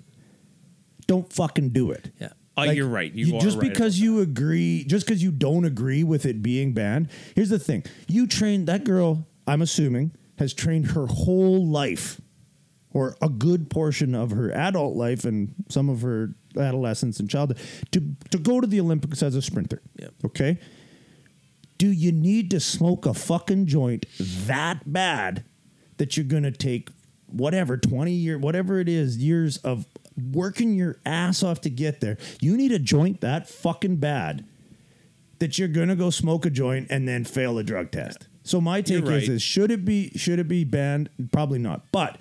[1.06, 2.12] Don't fucking do it.
[2.20, 2.30] Yeah.
[2.56, 3.12] Oh, Like, you're right.
[3.12, 6.72] You, are just right because you agree, just because you don't agree with it being
[6.72, 7.08] banned.
[7.34, 9.26] Here's the thing: you trained that girl.
[9.46, 12.20] I'm assuming has trained her whole life,
[12.92, 17.58] or a good portion of her adult life and some of her adolescence and childhood
[17.90, 18.00] to
[18.30, 19.82] to go to the Olympics as a sprinter.
[19.98, 20.08] Yeah.
[20.24, 20.58] Okay.
[21.76, 24.06] Do you need to smoke a fucking joint
[24.46, 25.44] that bad
[25.96, 26.88] that you're gonna take
[27.26, 29.86] whatever 20 year whatever it is years of
[30.32, 34.44] working your ass off to get there you need a joint that fucking bad
[35.40, 38.80] that you're gonna go smoke a joint and then fail a drug test so my
[38.80, 39.22] take right.
[39.22, 42.16] is, is should it be should it be banned probably not but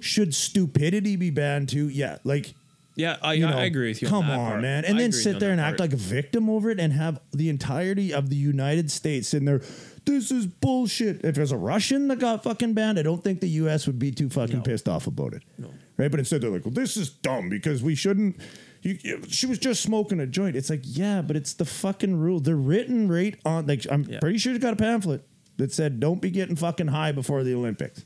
[0.00, 2.54] should stupidity be banned too yeah like
[2.96, 4.08] Yeah, I, you know, I agree with you.
[4.08, 5.72] Come on, that on, man, I and then sit there and part.
[5.72, 9.46] act like a victim over it, and have the entirety of the United States in
[9.46, 9.62] there.
[10.04, 11.24] This is bullshit.
[11.24, 13.88] If there's a Russian that got fucking banned, I don't think the U.S.
[13.88, 14.62] would be too fucking No.
[14.62, 15.42] pissed off about it.
[15.58, 15.70] No.
[15.96, 18.36] Right, but instead they're like, "Well, this is dumb because we shouldn't."
[18.82, 20.56] You, she was just smoking a joint.
[20.56, 22.38] It's like, yeah, but it's the fucking rule.
[22.40, 23.66] They're written right on.
[23.66, 24.18] Like, I'm Yeah.
[24.18, 25.22] pretty sure she got a pamphlet
[25.56, 28.04] that said, "Don't be getting fucking high before the Olympics."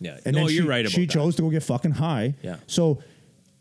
[0.00, 1.12] Yeah, And no, then you're she, right about She that.
[1.12, 2.34] chose to go get fucking high.
[2.42, 2.56] Yeah.
[2.66, 3.02] So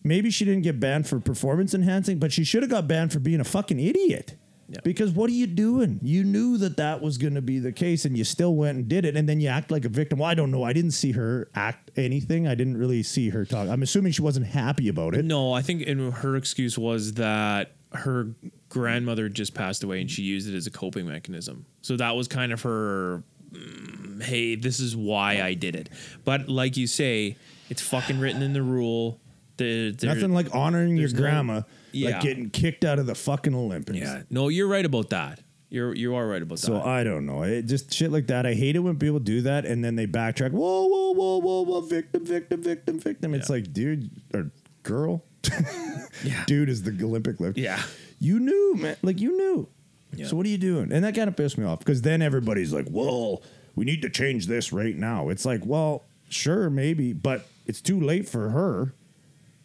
[0.03, 3.19] maybe she didn't get banned for performance enhancing, but she should have got banned for
[3.19, 4.35] being a fucking idiot.
[4.71, 4.79] Yeah.
[4.83, 5.99] Because what are you doing?
[6.03, 8.87] You knew that that was going to be the case, and you still went and
[8.87, 10.19] did it, and then you act like a victim.
[10.19, 10.63] Well, I don't know.
[10.63, 12.47] I didn't see her act anything.
[12.47, 13.67] I didn't really see her talk.
[13.67, 15.25] I'm assuming she wasn't happy about it.
[15.25, 18.27] No, I think and her excuse was that her
[18.69, 21.65] grandmother just passed away and she used it as a coping mechanism.
[21.81, 23.23] So that was kind of her.
[23.51, 25.89] mm, hey, this is why I did it.
[26.23, 27.35] But like you say,
[27.71, 29.19] it's fucking written in the rule.
[29.57, 31.61] There- Nothing like honoring your there's no- grandma,
[31.91, 32.11] Yeah.
[32.11, 33.99] like getting kicked out of the fucking Olympics.
[33.99, 35.39] Yeah, no, you're right about that.
[35.69, 36.65] You're you are right about that.
[36.65, 36.81] So.
[36.81, 37.43] I don't know.
[37.43, 38.45] It just shit like that.
[38.45, 40.51] I hate it when people do that and then they backtrack.
[40.51, 43.33] Whoa, whoa, whoa, whoa, whoa, victim, victim, victim, victim.
[43.35, 43.55] It's Yeah.
[43.55, 44.51] like, dude or
[44.83, 45.23] girl,
[46.23, 47.57] yeah, dude is the Olympic lift.
[47.57, 47.81] yeah,
[48.19, 48.97] You knew, man.
[49.03, 49.67] Like you knew.
[50.15, 50.25] Yeah.
[50.27, 50.91] So what are you doing?
[50.91, 53.43] And that kind of pissed me off because then everybody's like, "Well,
[53.75, 57.99] we need to change this right now." It's like, well, sure, maybe, but it's too
[57.99, 58.93] late for her.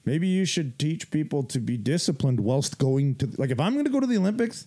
[0.04, 3.86] Maybe you should teach people to be disciplined whilst going to like if I'm going
[3.86, 4.66] to go to the Olympics,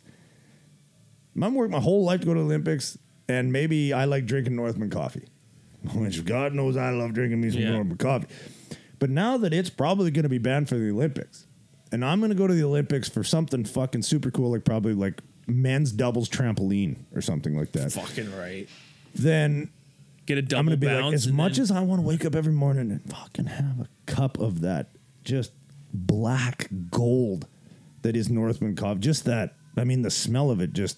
[1.42, 2.98] I'm working my whole life to go to the Olympics,
[3.30, 5.28] and maybe I like drinking Northman coffee,
[5.94, 7.72] which God knows I love drinking me some Yeah.
[7.72, 8.28] Northman coffee.
[9.00, 11.46] But now that it's probably going to be banned for the Olympics,
[11.92, 14.94] and I'm going to go to the Olympics for something fucking super cool, like probably
[14.94, 18.68] like men's doubles trampoline or something like that, fucking right.
[19.14, 19.70] then
[20.26, 21.06] Get a double I'm going to be bounce.
[21.06, 23.80] like, as much then- as I want to wake up every morning and fucking have
[23.82, 24.90] a cup of that
[25.28, 25.52] just
[25.94, 27.48] black gold
[28.02, 30.98] that is Northman coffee, just that, I mean, the smell of it just,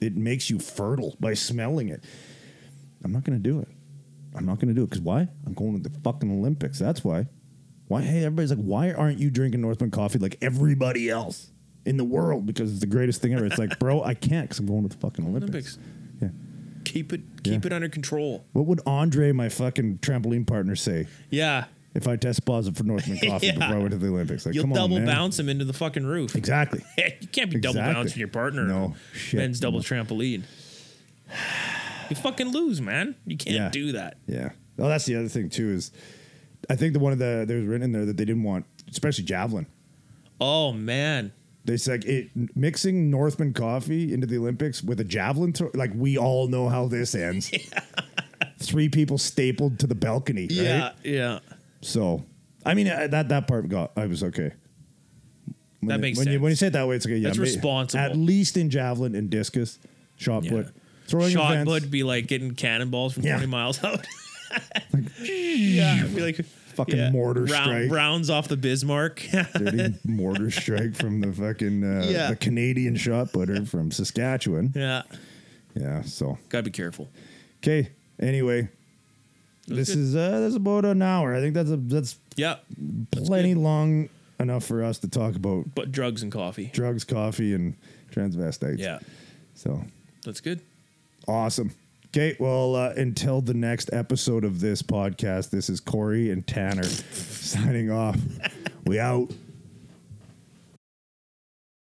[0.00, 2.04] it makes you fertile by smelling it.
[3.04, 3.68] I'm not going to do it.
[4.34, 5.28] I'm not going to do it because why?
[5.46, 6.78] I'm going to the fucking Olympics.
[6.78, 7.26] That's why.
[7.88, 8.02] Why?
[8.02, 11.50] Hey, everybody's like, why aren't you drinking Northman coffee like everybody else
[11.84, 12.46] in the world?
[12.46, 13.44] Because it's the greatest thing ever.
[13.44, 15.76] It's like, bro, I can't because I'm going to the fucking Olympics.
[15.76, 15.78] Olympics.
[16.20, 16.28] Yeah.
[16.84, 17.66] Keep it keep Yeah.
[17.68, 18.44] it under control.
[18.52, 23.18] What would Andre, my fucking trampoline partner, say Yeah, if I test positive for Northman
[23.26, 23.52] coffee Yeah.
[23.54, 24.46] before I went to the Olympics?
[24.46, 25.14] Like, you'll come double on, man.
[25.14, 26.34] bounce him into the fucking roof.
[26.34, 26.82] Exactly.
[26.98, 27.94] you can't be double Exactly.
[28.02, 28.64] bouncing your partner.
[28.64, 30.42] No, shit, Men's double trampoline.
[32.10, 33.14] You fucking lose, man.
[33.26, 33.70] You can't Yeah.
[33.70, 34.18] do that.
[34.26, 34.50] Yeah.
[34.76, 35.70] Well, that's the other thing too.
[35.70, 35.92] Is
[36.68, 38.66] I think the one of the there was written in there that they didn't want,
[38.90, 39.66] especially javelin.
[40.40, 41.32] Oh man.
[41.64, 45.70] They said it mixing Northman coffee into the Olympics with a javelin throw.
[45.74, 47.52] Like we all know how this ends.
[48.58, 50.42] three people stapled to the balcony.
[50.42, 50.50] right?
[50.50, 51.38] Yeah, yeah.
[51.82, 52.24] So,
[52.64, 53.92] I mean, uh, that that part got.
[53.96, 54.52] I was okay.
[55.80, 57.16] When That you- makes when You, when you say it that way, it's okay.
[57.16, 58.02] Yeah, That's responsible.
[58.04, 59.78] At least in javelin and discus,
[60.16, 60.50] shot Yeah.
[60.50, 60.68] put,
[61.08, 63.32] throwing Shot events, would be like getting cannonballs from Yeah.
[63.36, 64.06] 20 miles out.
[64.92, 67.50] like, yeah, it'd be like Fucking mortar round-
[67.86, 67.90] strike.
[67.90, 69.26] rounds off the Bismarck.
[69.54, 72.30] dirty mortar strike from the fucking uh, Yeah.
[72.30, 74.72] the Canadian shot putter from Saskatchewan.
[74.76, 75.02] yeah,
[75.74, 76.02] Yeah.
[76.02, 77.10] So gotta be careful.
[77.58, 77.90] okay.
[78.20, 78.68] Anyway,
[79.76, 81.34] this is uh, that's about an hour.
[81.34, 82.56] I think that's a that's Yeah,
[83.10, 84.08] plenty long
[84.40, 86.70] enough for us to talk about but drugs and coffee.
[86.72, 87.76] drugs, coffee, and
[88.10, 88.78] transvestites.
[88.78, 88.98] Yeah,
[89.54, 89.82] So
[90.24, 90.60] that's good.
[91.28, 91.72] awesome.
[92.08, 96.82] Okay, well, uh, until the next episode of this podcast, this is Corey and Tanner
[97.12, 98.18] signing off.
[98.84, 99.30] We out.